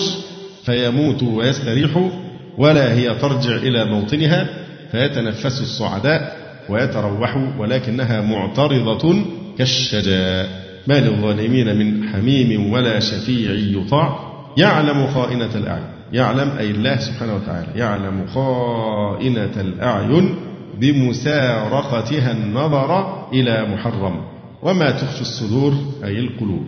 فيموتوا 0.64 1.39
ويستريحوا 1.39 2.11
ولا 2.59 2.93
هي 2.93 3.14
ترجع 3.14 3.57
إلى 3.57 3.84
موطنها 3.84 4.49
فيتنفس 4.93 5.61
الصعداء 5.61 6.37
ويتروحوا 6.68 7.47
ولكنها 7.59 8.20
معترضة 8.20 9.24
كالشجاء. 9.59 10.66
ما 10.87 11.01
للظالمين 11.01 11.76
من 11.76 12.09
حميم 12.09 12.72
ولا 12.72 13.01
شفيع 13.01 13.53
يطاع. 13.53 14.18
يعلم 14.59 15.07
خائنة 15.07 15.55
الأعين. 15.55 15.84
يعلم 16.12 16.51
أي 16.59 16.70
الله 16.70 16.97
سبحانه 16.97 17.34
وتعالى 17.34 17.66
يعلم 17.76 18.26
خائنة 18.26 19.61
الأعين 19.61 20.34
بمسارقتها 20.80 22.32
النظر 22.32 23.22
إلى 23.32 23.66
محرم. 23.74 24.20
وما 24.62 24.91
تخفي 24.91 25.20
الصدور 25.20 25.74
أي 26.05 26.18
القلوب. 26.18 26.66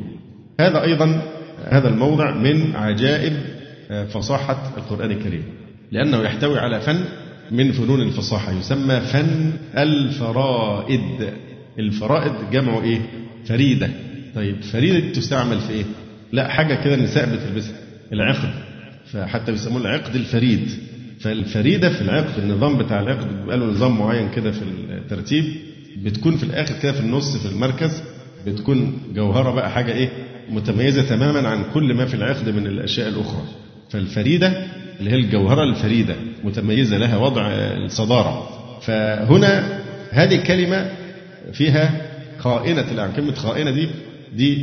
هذا 0.60 0.82
أيضا 0.82 1.22
هذا 1.68 1.88
الموضع 1.88 2.34
من 2.34 2.76
عجائب 2.76 3.32
فصاحة 4.10 4.72
القرآن 4.76 5.10
الكريم. 5.10 5.42
لأنه 5.92 6.18
يحتوي 6.18 6.58
على 6.58 6.80
فن 6.80 7.00
من 7.50 7.72
فنون 7.72 8.02
الفصاحة 8.02 8.52
يسمى 8.52 9.00
فن 9.00 9.52
الفرائد. 9.78 11.32
الفرائد 11.78 12.32
جمعه 12.52 12.82
إيه؟ 12.82 13.00
فريدة. 13.46 13.88
طيب 14.38 14.62
فريدة 14.62 15.12
تستعمل 15.12 15.60
في 15.60 15.72
إيه؟ 15.72 15.84
لا 16.32 16.48
حاجة 16.48 16.74
كده 16.84 16.94
النساء 16.94 17.26
بتلبسها 17.36 17.76
العقد. 18.12 18.50
فحتى 19.12 19.52
بيسموه 19.52 19.80
العقد 19.80 20.14
الفريد. 20.14 20.70
فالفريدة 21.20 21.88
في 21.92 22.00
العقد 22.00 22.38
النظام 22.38 22.78
بتاع 22.78 23.00
العقد 23.00 23.26
بيبقى 23.40 23.56
له 23.56 23.66
نظام 23.66 23.98
معين 23.98 24.28
كده 24.30 24.50
في 24.50 24.62
الترتيب 24.90 25.44
بتكون 25.96 26.36
في 26.36 26.42
الآخر 26.42 26.74
كده 26.82 26.92
في 26.92 27.00
النص 27.00 27.36
في 27.36 27.52
المركز 27.52 28.02
بتكون 28.46 28.98
جوهرة 29.14 29.50
بقى 29.50 29.70
حاجة 29.70 29.92
إيه؟ 29.92 30.08
متميزة 30.50 31.02
تماما 31.02 31.48
عن 31.48 31.64
كل 31.74 31.94
ما 31.94 32.06
في 32.06 32.14
العقد 32.14 32.48
من 32.48 32.66
الأشياء 32.66 33.08
الأخرى. 33.08 33.42
فالفريدة 33.90 34.52
اللي 35.00 35.10
هي 35.10 35.16
الجوهرة 35.16 35.64
الفريدة 35.64 36.14
متميزة 36.44 36.98
لها 36.98 37.16
وضع 37.16 37.46
الصدارة. 37.84 38.48
فهنا 38.82 39.78
هذه 40.10 40.34
الكلمة 40.34 40.90
فيها 41.52 42.00
خائنة 42.38 42.80
الأعين 42.92 43.12
كلمة 43.12 43.32
خائنة 43.34 43.70
دي 43.70 43.88
دي 44.36 44.58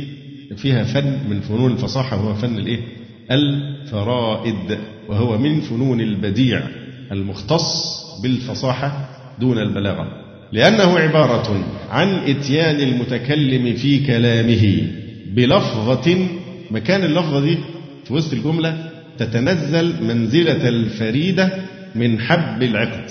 فيها 0.56 0.84
فن 0.84 1.18
من 1.30 1.40
فنون 1.40 1.72
الفصاحة 1.72 2.16
وهو 2.24 2.34
فن 2.34 2.58
الإيه؟ 2.58 2.80
الفرائد 3.30 4.78
وهو 5.08 5.38
من 5.38 5.60
فنون 5.60 6.00
البديع 6.00 6.62
المختص 7.12 7.96
بالفصاحة 8.22 9.08
دون 9.40 9.58
البلاغة. 9.58 10.08
لأنه 10.52 10.98
عبارة 10.98 11.64
عن 11.90 12.08
إتيان 12.08 12.80
المتكلم 12.80 13.74
في 13.76 14.06
كلامه 14.06 14.82
بلفظة 15.34 16.26
مكان 16.70 17.04
اللفظة 17.04 17.40
دي 17.40 17.58
في 18.04 18.14
وسط 18.14 18.32
الجملة 18.32 18.90
تتنزل 19.18 20.04
منزلة 20.04 20.68
الفريدة 20.68 21.50
من 21.94 22.20
حب 22.20 22.62
العقد. 22.62 23.10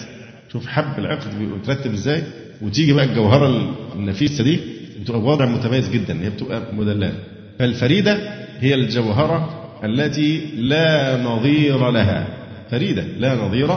شوف 0.52 0.68
حب 0.68 1.00
العقد 1.00 1.40
بيترتب 1.40 1.94
إزاي؟ 1.94 2.24
وتيجي 2.62 2.94
بقى 2.94 3.06
الجوهرة 3.06 3.76
النفيسة 3.96 4.44
دي 4.44 4.60
بتبقى 5.06 5.22
بوضع 5.22 5.46
متميز 5.46 5.90
جدا 5.90 6.22
هي 6.22 6.30
بتبقى 6.30 6.62
مدللة. 6.74 7.14
فالفريدة 7.60 8.18
هي 8.60 8.76
الجوهرة 8.76 9.50
التي 9.84 10.42
لا 10.58 11.18
نظير 11.24 11.92
لها. 11.92 12.28
فريدة 12.72 13.04
لا 13.20 13.36
نظير 13.36 13.68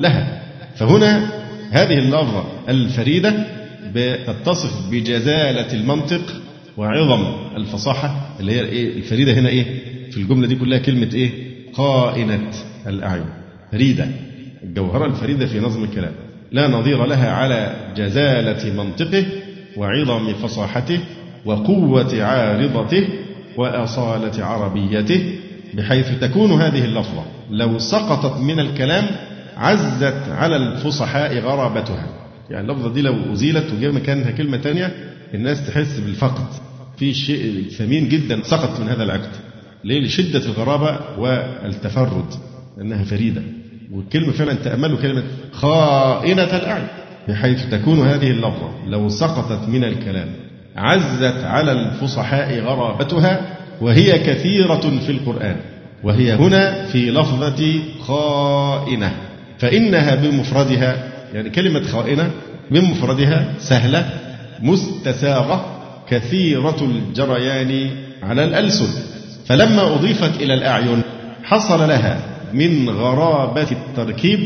لها. 0.00 0.42
فهنا 0.76 1.30
هذه 1.70 1.98
اللفظة 1.98 2.44
الفريدة 2.68 3.34
بتتصف 3.94 4.90
بجزالة 4.90 5.72
المنطق 5.72 6.20
وعظم 6.76 7.24
الفصاحة 7.56 8.36
اللي 8.40 8.52
هي 8.52 8.60
إيه؟ 8.60 8.96
الفريدة 8.96 9.32
هنا 9.32 9.48
إيه؟ 9.48 9.64
في 10.10 10.16
الجملة 10.16 10.46
دي 10.46 10.54
كلها 10.56 10.78
كلمة 10.78 11.10
إيه؟ 11.14 11.30
خائنة 11.72 12.50
الأعين. 12.86 13.24
فريدة 13.72 14.06
الجوهرة 14.64 15.06
الفريدة 15.06 15.46
في 15.46 15.60
نظم 15.60 15.84
الكلام. 15.84 16.12
لا 16.52 16.68
نظير 16.68 17.06
لها 17.06 17.30
على 17.32 17.76
جزالة 17.96 18.82
منطقه 18.82 19.24
وعظم 19.76 20.32
فصاحته 20.32 21.00
وقوة 21.44 22.22
عارضته 22.22 23.08
وأصالة 23.56 24.44
عربيته 24.44 25.38
بحيث 25.74 26.20
تكون 26.20 26.52
هذه 26.52 26.84
اللفظة 26.84 27.24
لو 27.50 27.78
سقطت 27.78 28.40
من 28.40 28.60
الكلام 28.60 29.04
عزت 29.56 30.28
على 30.28 30.56
الفصحاء 30.56 31.38
غرابتها. 31.38 32.06
يعني 32.50 32.70
اللفظة 32.72 32.92
دي 32.92 33.02
لو 33.02 33.32
أزيلت 33.32 33.72
وجاء 33.72 33.92
مكانها 33.92 34.30
كلمة 34.30 34.56
تانية 34.56 34.92
الناس 35.34 35.66
تحس 35.66 35.98
بالفقد. 36.00 36.44
في 36.96 37.14
شيء 37.14 37.68
ثمين 37.78 38.08
جدا 38.08 38.42
سقط 38.42 38.80
من 38.80 38.88
هذا 38.88 39.02
العقد 39.02 39.30
ليه؟ 39.84 40.00
لشدة 40.00 40.38
الغرابة 40.46 40.98
والتفرد 41.18 42.34
لأنها 42.76 43.04
فريدة. 43.04 43.42
والكلمة 43.92 44.32
فعلا 44.32 44.54
تأملوا 44.54 44.98
كلمة 44.98 45.22
خائنة 45.52 46.42
الأعين. 46.42 46.86
بحيث 47.28 47.70
تكون 47.70 48.08
هذه 48.08 48.30
اللفظة 48.30 48.70
لو 48.86 49.08
سقطت 49.08 49.68
من 49.68 49.84
الكلام 49.84 50.28
عزت 50.76 51.44
على 51.44 51.72
الفصحاء 51.72 52.60
غرابتها 52.60 53.40
وهي 53.80 54.18
كثيرة 54.18 55.00
في 55.06 55.12
القرآن 55.12 55.56
وهي 56.04 56.34
هنا 56.34 56.84
في 56.84 57.10
لفظة 57.10 57.80
خائنة. 58.00 59.12
فإنها 59.58 60.14
بمفردها 60.14 61.08
يعني 61.34 61.50
كلمة 61.50 61.82
خائنة 61.82 62.30
بمفردها 62.70 63.44
سهلة 63.58 64.10
مستساغة 64.62 65.66
كثيرة 66.08 66.76
الجريان 66.80 67.90
على 68.22 68.44
الألسن. 68.44 68.88
فلما 69.46 69.94
أضيفت 69.94 70.42
إلى 70.42 70.54
الأعين 70.54 71.02
حصل 71.44 71.88
لها 71.88 72.18
من 72.54 72.90
غرابة 72.90 73.66
التركيب 73.70 74.40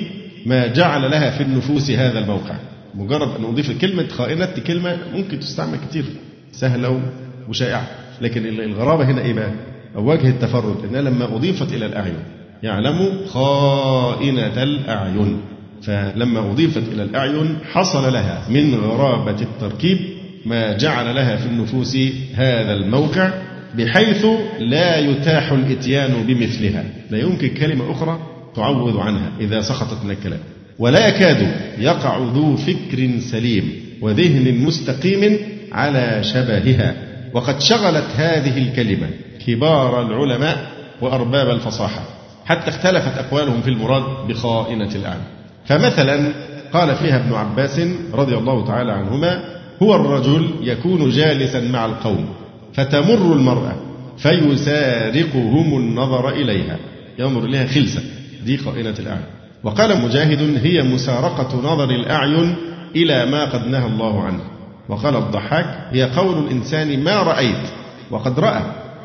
ما 0.46 0.66
جعل 0.66 1.10
لها 1.10 1.30
في 1.30 1.42
النفوس 1.42 1.90
هذا 1.90 2.18
الموقع. 2.18 2.54
مجرد 2.94 3.28
أن 3.38 3.44
أضيف 3.44 3.80
كلمة 3.80 4.08
خائنة 4.08 4.46
كلمة 4.66 4.96
ممكن 5.14 5.40
تستعمل 5.40 5.78
كتير 5.88 6.04
سهلة 6.52 7.00
وشائعة. 7.48 7.86
لكن 8.20 8.46
الغرابة 8.46 9.04
هنا 9.04 9.20
إيه 9.22 9.32
بقى؟ 9.32 9.50
وجه 9.94 10.28
التفرد 10.28 10.84
إنها 10.84 11.00
لما 11.00 11.24
أضيفت 11.24 11.72
إلى 11.72 11.86
الأعين 11.86 12.16
يعلم 12.62 13.26
خائنة 13.26 14.62
الأعين. 14.62 15.40
فلما 15.82 16.50
أضيفت 16.50 16.82
إلى 16.92 17.02
الأعين 17.02 17.58
حصل 17.72 18.12
لها 18.12 18.44
من 18.50 18.74
غرابة 18.74 19.42
التركيب 19.42 19.98
ما 20.46 20.76
جعل 20.76 21.14
لها 21.14 21.36
في 21.36 21.46
النفوس 21.46 21.96
هذا 22.34 22.72
الموقع 22.72 23.30
بحيث 23.78 24.26
لا 24.58 24.98
يتاح 24.98 25.52
الإتيان 25.52 26.26
بمثلها. 26.26 26.84
لا 27.10 27.18
يمكن 27.18 27.48
كلمة 27.48 27.92
أخرى 27.92 28.18
تعوض 28.56 28.96
عنها 28.96 29.30
إذا 29.40 29.60
سقطت 29.60 30.04
من 30.04 30.10
الكلام. 30.10 30.40
ولا 30.82 31.08
يكاد 31.08 31.54
يقع 31.78 32.18
ذو 32.18 32.56
فكر 32.56 33.10
سليم 33.30 33.72
وذهن 34.00 34.64
مستقيم 34.64 35.38
على 35.72 36.24
شبهها. 36.24 36.94
وقد 37.34 37.60
شغلت 37.60 38.04
هذه 38.16 38.58
الكلمة 38.58 39.06
كبار 39.46 40.02
العلماء 40.06 40.66
وأرباب 41.00 41.50
الفصاحة 41.50 42.02
حتى 42.44 42.70
اختلفت 42.70 43.18
أقوالهم 43.18 43.62
في 43.62 43.70
المراد 43.70 44.02
بخائنة 44.28 44.90
الأعمى. 44.94 45.22
فمثلا 45.66 46.32
قال 46.72 46.96
فيها 46.96 47.16
ابن 47.16 47.34
عباس 47.34 47.80
رضي 48.12 48.34
الله 48.36 48.66
تعالى 48.66 48.92
عنهما 48.92 49.44
هو 49.82 49.94
الرجل 49.94 50.50
يكون 50.62 51.10
جالسا 51.10 51.60
مع 51.60 51.86
القوم 51.86 52.26
فتمر 52.74 53.32
المرأة 53.32 53.76
فيسارقهم 54.18 55.76
النظر 55.78 56.28
إليها. 56.28 56.78
ينظر 57.18 57.44
إليها 57.44 57.66
خلسة 57.66 58.02
دي 58.44 58.56
خائنة 58.56 58.94
الأعين 58.98 59.41
وقال 59.64 60.02
مجاهد 60.02 60.60
هي 60.62 60.82
مسارقة 60.82 61.56
نظر 61.58 61.90
الأعين 61.90 62.56
إلى 62.96 63.26
ما 63.26 63.44
قد 63.44 63.66
نهى 63.66 63.86
الله 63.86 64.22
عنه. 64.22 64.40
وقال 64.88 65.16
الضحاك 65.16 65.88
هي 65.90 66.02
قول 66.02 66.38
الإنسان 66.38 67.04
ما 67.04 67.22
رأيت؟ 67.22 67.68
وقد 68.10 68.40
رأى. 68.40 68.62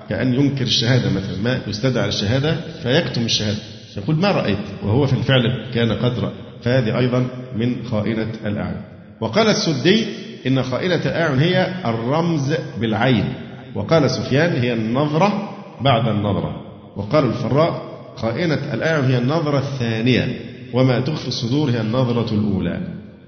كأن 0.10 0.34
ينكر 0.34 0.62
الشهادة 0.62 1.10
مثلا 1.10 1.38
ما 1.44 1.60
يستدعى 1.68 2.08
الشهادة 2.08 2.56
فيكتم 2.84 3.22
الشهادة. 3.22 3.60
يقول 3.98 4.16
ما 4.16 4.32
رأيت؟ 4.32 4.58
وهو 4.84 5.08
في 5.08 5.14
الفعل 5.14 5.72
كان 5.74 5.92
قد 5.92 6.20
رأى. 6.20 6.32
فهذه 6.64 6.98
أيضا 6.98 7.28
من 7.56 7.76
خائنة 7.92 8.32
الأعين. 8.46 8.82
وقال 9.22 9.48
السدي 9.48 10.06
إن 10.48 10.64
خائنة 10.64 11.02
الأعين 11.06 11.40
هي 11.40 11.74
الرمز 11.86 12.56
بالعين. 12.82 13.34
وقال 13.76 14.12
سفيان 14.12 14.62
هي 14.62 14.74
النظرة 14.74 15.50
بعد 15.82 16.08
النظرة. 16.08 16.62
وقال 16.96 17.26
الفراء 17.26 17.87
خائنة 18.18 18.60
الأعين 18.74 19.06
هي 19.06 19.18
النظرة 19.18 19.58
الثانية 19.58 20.40
وما 20.74 21.00
تخفي 21.00 21.28
الصدور 21.28 21.70
هي 21.70 21.82
النظرة 21.82 22.34
الأولى. 22.34 22.80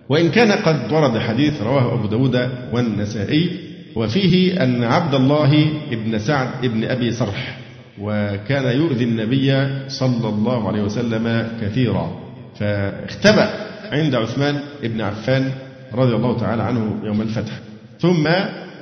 وإن 0.10 0.30
كان 0.30 0.52
قد 0.52 0.92
ورد 0.92 1.18
حديث 1.18 1.62
رواه 1.62 1.94
أبو 1.94 2.08
داود 2.08 2.50
والنسائي 2.74 3.50
وفيه 3.96 4.64
أن 4.64 4.84
عبد 4.84 5.16
الله 5.16 5.66
بن 5.92 6.20
سعد 6.20 6.66
بن 6.66 6.84
أبي 6.84 7.12
صرح 7.12 7.58
وكان 8.02 8.78
يؤذي 8.78 9.04
النبي 9.04 9.68
صلى 9.88 10.30
الله 10.30 10.68
عليه 10.68 10.82
وسلم 10.82 11.48
كثيرا. 11.62 12.20
فاختبأ 12.60 13.50
عند 13.92 14.16
عثمان 14.16 14.60
بن 14.84 15.02
عفان 15.02 15.52
رضي 15.94 16.16
الله 16.16 16.38
تعالى 16.38 16.64
عنه 16.64 17.00
يوم 17.04 17.22
الفتح. 17.22 17.54
ثم 18.00 18.28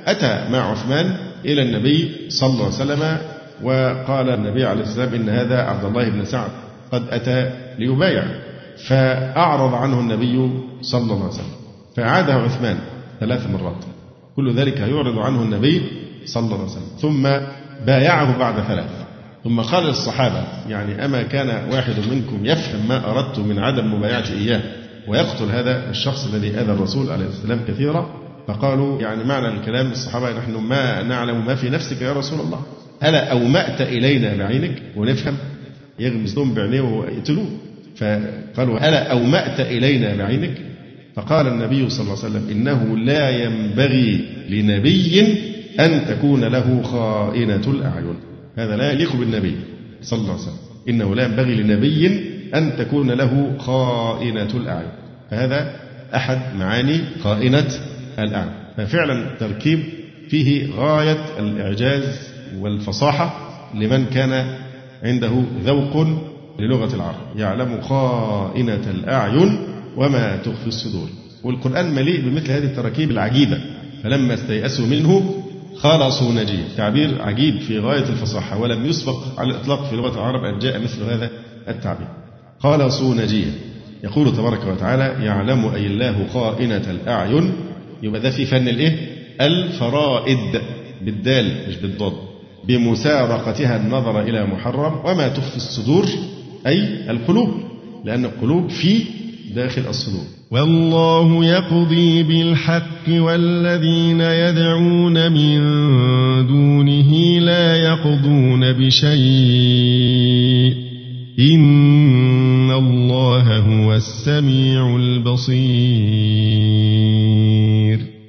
أتى 0.06 0.44
مع 0.52 0.70
عثمان 0.70 1.16
إلى 1.44 1.62
النبي 1.62 2.10
صلى 2.28 2.50
الله 2.50 2.64
عليه 2.64 2.74
وسلم 2.74 3.18
وقال 3.62 4.30
النبي 4.30 4.64
عليه 4.64 4.80
والسلام 4.80 5.14
إن 5.14 5.28
هذا 5.28 5.62
عبد 5.62 5.84
الله 5.84 6.08
بن 6.08 6.24
سعد 6.24 6.50
قد 6.92 7.02
أتى 7.10 7.50
ليبايع. 7.78 8.24
فأعرض 8.88 9.74
عنه 9.74 10.00
النبي 10.00 10.50
صلى 10.82 11.02
الله 11.02 11.16
عليه 11.16 11.34
وسلم. 11.34 11.58
فأعاده 11.96 12.34
عثمان 12.34 12.78
ثلاث 13.20 13.50
مرات. 13.50 13.84
كل 14.36 14.54
ذلك 14.54 14.80
يعرض 14.80 15.18
عنه 15.18 15.42
النبي 15.42 15.82
صلى 16.24 16.44
الله 16.44 16.56
عليه 16.56 16.70
وسلم. 16.70 16.98
ثم 17.00 17.22
بايعه 17.86 18.38
بعد 18.38 18.60
ثلاث. 18.62 18.90
ثم 19.44 19.60
قال 19.60 19.84
للصحابة 19.84 20.44
يعني 20.68 21.04
أما 21.04 21.22
كان 21.22 21.72
واحد 21.72 21.94
منكم 22.10 22.46
يفهم 22.46 22.88
ما 22.88 23.10
أردت 23.10 23.38
من 23.38 23.58
عدم 23.58 23.94
مبايعتي 23.94 24.32
إياه 24.32 24.62
ويقتل 25.08 25.50
هذا 25.50 25.90
الشخص 25.90 26.26
الذي 26.26 26.50
أذى 26.50 26.72
الرسول 26.72 27.10
عليه 27.10 27.26
السلام 27.26 27.60
كثيرا 27.68 28.08
فقالوا 28.48 29.00
يعني 29.00 29.24
معنى 29.24 29.48
الكلام 29.48 29.90
الصحابة 29.90 30.38
نحن 30.38 30.56
ما 30.56 31.02
نعلم 31.02 31.46
ما 31.46 31.54
في 31.54 31.70
نفسك 31.70 32.02
يا 32.02 32.12
رسول 32.12 32.40
الله. 32.40 32.62
ألا 33.02 33.32
أومأت 33.32 33.80
إلينا 33.80 34.36
بعينك 34.36 34.82
ونفهم؟ 34.96 35.34
يغمز 35.98 36.36
لهم 36.36 36.54
بعينيه 36.54 36.80
ويقتلوه 36.80 37.48
فقالوا 37.96 38.88
ألا 38.88 39.12
أومأت 39.12 39.60
إلينا 39.60 40.16
بعينك؟ 40.16 40.54
فقال 41.16 41.46
النبي 41.46 41.90
صلى 41.90 42.00
الله 42.00 42.24
عليه 42.24 42.28
وسلم 42.34 42.48
إنه 42.50 42.96
لا 42.98 43.30
ينبغي 43.30 44.24
لنبي 44.48 45.38
أن 45.80 46.06
تكون 46.08 46.44
له 46.44 46.82
خائنة 46.82 47.62
الأعين. 47.66 48.14
هذا 48.56 48.76
لا 48.76 48.92
يليق 48.92 49.16
بالنبي 49.16 49.56
صلى 50.02 50.18
الله 50.18 50.32
عليه 50.32 50.42
وسلم. 50.42 50.58
إنه 50.88 51.14
لا 51.14 51.24
ينبغي 51.24 51.54
لنبي 51.54 52.20
أن 52.54 52.72
تكون 52.78 53.10
له 53.10 53.54
خائنة 53.58 54.50
الأعين. 54.54 54.90
فهذا 55.30 55.76
أحد 56.14 56.38
معاني 56.58 57.00
خائنة 57.22 57.68
الأعين. 58.18 58.50
ففعلا 58.76 59.26
تركيب 59.40 59.80
فيه 60.28 60.70
غاية 60.76 61.24
الإعجاز 61.38 62.28
والفصاحة 62.58 63.34
لمن 63.74 64.06
كان 64.06 64.54
عنده 65.02 65.30
ذوق 65.64 66.06
للغة 66.58 66.94
العرب. 66.94 67.36
يعلم 67.36 67.80
خائنة 67.80 68.90
الأعين 68.90 69.58
وما 69.96 70.36
تخفي 70.36 70.66
الصدور. 70.66 71.08
والقرآن 71.44 71.94
مليء 71.94 72.20
بمثل 72.20 72.50
هذه 72.50 72.64
التراكيب 72.64 73.10
العجيبة. 73.10 73.58
فلما 74.02 74.34
استيأسوا 74.34 74.86
منه 74.86 75.34
خلصوا 75.76 76.32
نجيه 76.32 76.64
تعبير 76.76 77.22
عجيب 77.22 77.60
في 77.60 77.78
غاية 77.78 78.08
الفصاحة 78.08 78.58
ولم 78.58 78.86
يسبق 78.86 79.40
على 79.40 79.50
الإطلاق 79.50 79.84
في 79.84 79.96
لغة 79.96 80.14
العرب 80.14 80.44
أن 80.44 80.58
جاء 80.58 80.80
مثل 80.80 81.02
هذا 81.02 81.30
التعبير. 81.68 82.08
خلصوا 82.58 83.14
نجيه 83.14 83.52
يقول 84.04 84.32
تبارك 84.36 84.66
وتعالى 84.66 85.24
يعلم 85.24 85.66
أي 85.74 85.86
الله 85.86 86.26
خائنة 86.32 86.90
الأعين. 86.90 87.52
يبقى 88.02 88.20
ده 88.20 88.30
في 88.30 88.46
فن 88.46 88.68
الإيه؟ 88.68 88.96
الفرائد 89.40 90.60
بالدال 91.02 91.68
مش 91.68 91.76
بالضاد. 91.76 92.12
بمسارقتها 92.64 93.76
النظر 93.76 94.22
إلى 94.22 94.46
محرم 94.46 94.92
وما 95.04 95.28
تخفي 95.28 95.56
الصدور 95.56 96.06
أي 96.66 97.10
القلوب 97.10 97.48
لأن 98.04 98.24
القلوب 98.24 98.70
في 98.70 99.00
داخل 99.54 99.82
الصدور. 99.88 100.24
والله 100.50 101.44
يقضي 101.44 102.22
بالحق 102.22 103.08
والذين 103.08 104.20
يدعون 104.20 105.32
من 105.32 105.58
دونه 106.46 107.38
لا 107.38 107.76
يقضون 107.76 108.72
بشيء. 108.72 109.08
إن 111.38 112.70
الله 112.70 113.58
هو 113.58 113.94
السميع 113.94 114.96
البصير. 114.96 116.38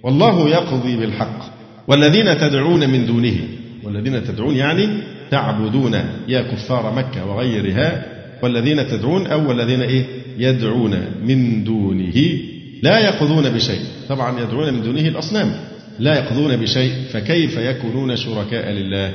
والله 0.03 0.49
يقضي 0.49 0.95
بالحق 0.95 1.39
والذين 1.87 2.37
تدعون 2.37 2.89
من 2.89 3.05
دونه 3.05 3.58
والذين 3.83 4.23
تدعون 4.23 4.55
يعني 4.55 4.87
تعبدون 5.31 5.93
يا 6.27 6.41
كفار 6.41 6.93
مكة 6.95 7.25
وغيرها 7.25 8.05
والذين 8.43 8.87
تدعون 8.87 9.27
أو 9.27 9.51
الذين 9.51 9.81
إيه؟ 9.81 10.05
يدعون 10.37 11.05
من 11.23 11.63
دونه. 11.63 12.39
لا 12.83 12.99
يقضون 12.99 13.49
بشيء. 13.49 13.81
طبعا 14.09 14.39
يدعون 14.39 14.73
من 14.73 14.83
دونه 14.83 15.07
الأصنام. 15.07 15.51
لا 15.99 16.15
يقضون 16.15 16.55
بشيء 16.55 16.93
فكيف 17.11 17.57
يكونون 17.57 18.15
شركاء 18.15 18.71
لله؟ 18.71 19.09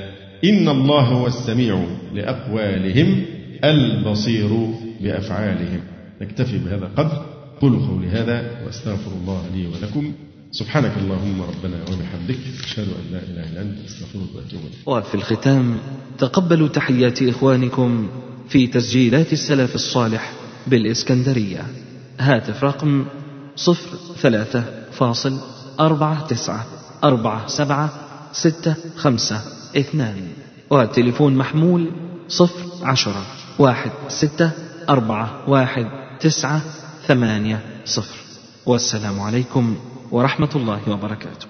إن 0.45 0.69
الله 0.69 1.03
هو 1.03 1.27
السميع 1.27 1.85
لأقوالهم 2.15 3.23
البصير 3.65 4.49
بأفعالهم. 5.01 5.81
نكتفي 6.23 6.59
بهذا 6.59 6.87
القدر. 6.87 7.27
قولوا 7.61 7.87
قولي 7.87 8.09
هذا 8.09 8.51
وأستغفر 8.67 9.11
الله 9.23 9.43
لي 9.55 9.67
ولكم. 9.67 10.13
سبحانك 10.55 10.93
اللهم 10.99 11.43
ربنا 11.43 11.77
وبحمدك 11.83 12.39
أشهد 12.65 12.89
أن 12.89 13.13
لا 13.13 13.19
إله 13.19 13.51
إلا 13.53 13.63
أنت 13.63 13.79
أستغفرك 13.87 14.35
وأتوب 14.35 14.61
إليك. 14.61 14.87
وفي 14.87 15.15
الختام 15.15 15.79
تقبلوا 16.19 16.69
تحيات 16.69 17.23
إخوانكم 17.23 18.09
في 18.49 18.67
تسجيلات 18.67 19.33
السلف 19.33 19.75
الصالح 19.75 20.33
بالإسكندرية. 20.67 21.67
هاتف 22.21 22.65
رقم 22.65 23.07
صفر 23.57 23.99
ثلاثة 24.17 24.65
فاصل 24.93 25.39
أربعة 25.81 26.27
تسعة 26.27 26.67
أربعة 27.05 27.47
سبعة 27.47 27.93
ستة 28.33 28.75
خمسة 28.97 29.43
اثنان. 29.77 30.29
والتليفون 30.71 31.35
محمول 31.35 31.93
صفر 32.29 32.87
عشرة 32.87 33.27
واحد 33.59 33.91
ستة 34.09 34.51
أربعة 34.89 35.51
واحد 35.51 35.87
تسعة 36.21 36.63
ثمانية 37.07 37.63
صفر. 37.85 38.17
والسلام 38.67 39.21
عليكم 39.21 39.77
ورحمة 40.15 40.53
الله 40.57 40.83
وبركاته. 40.93 41.47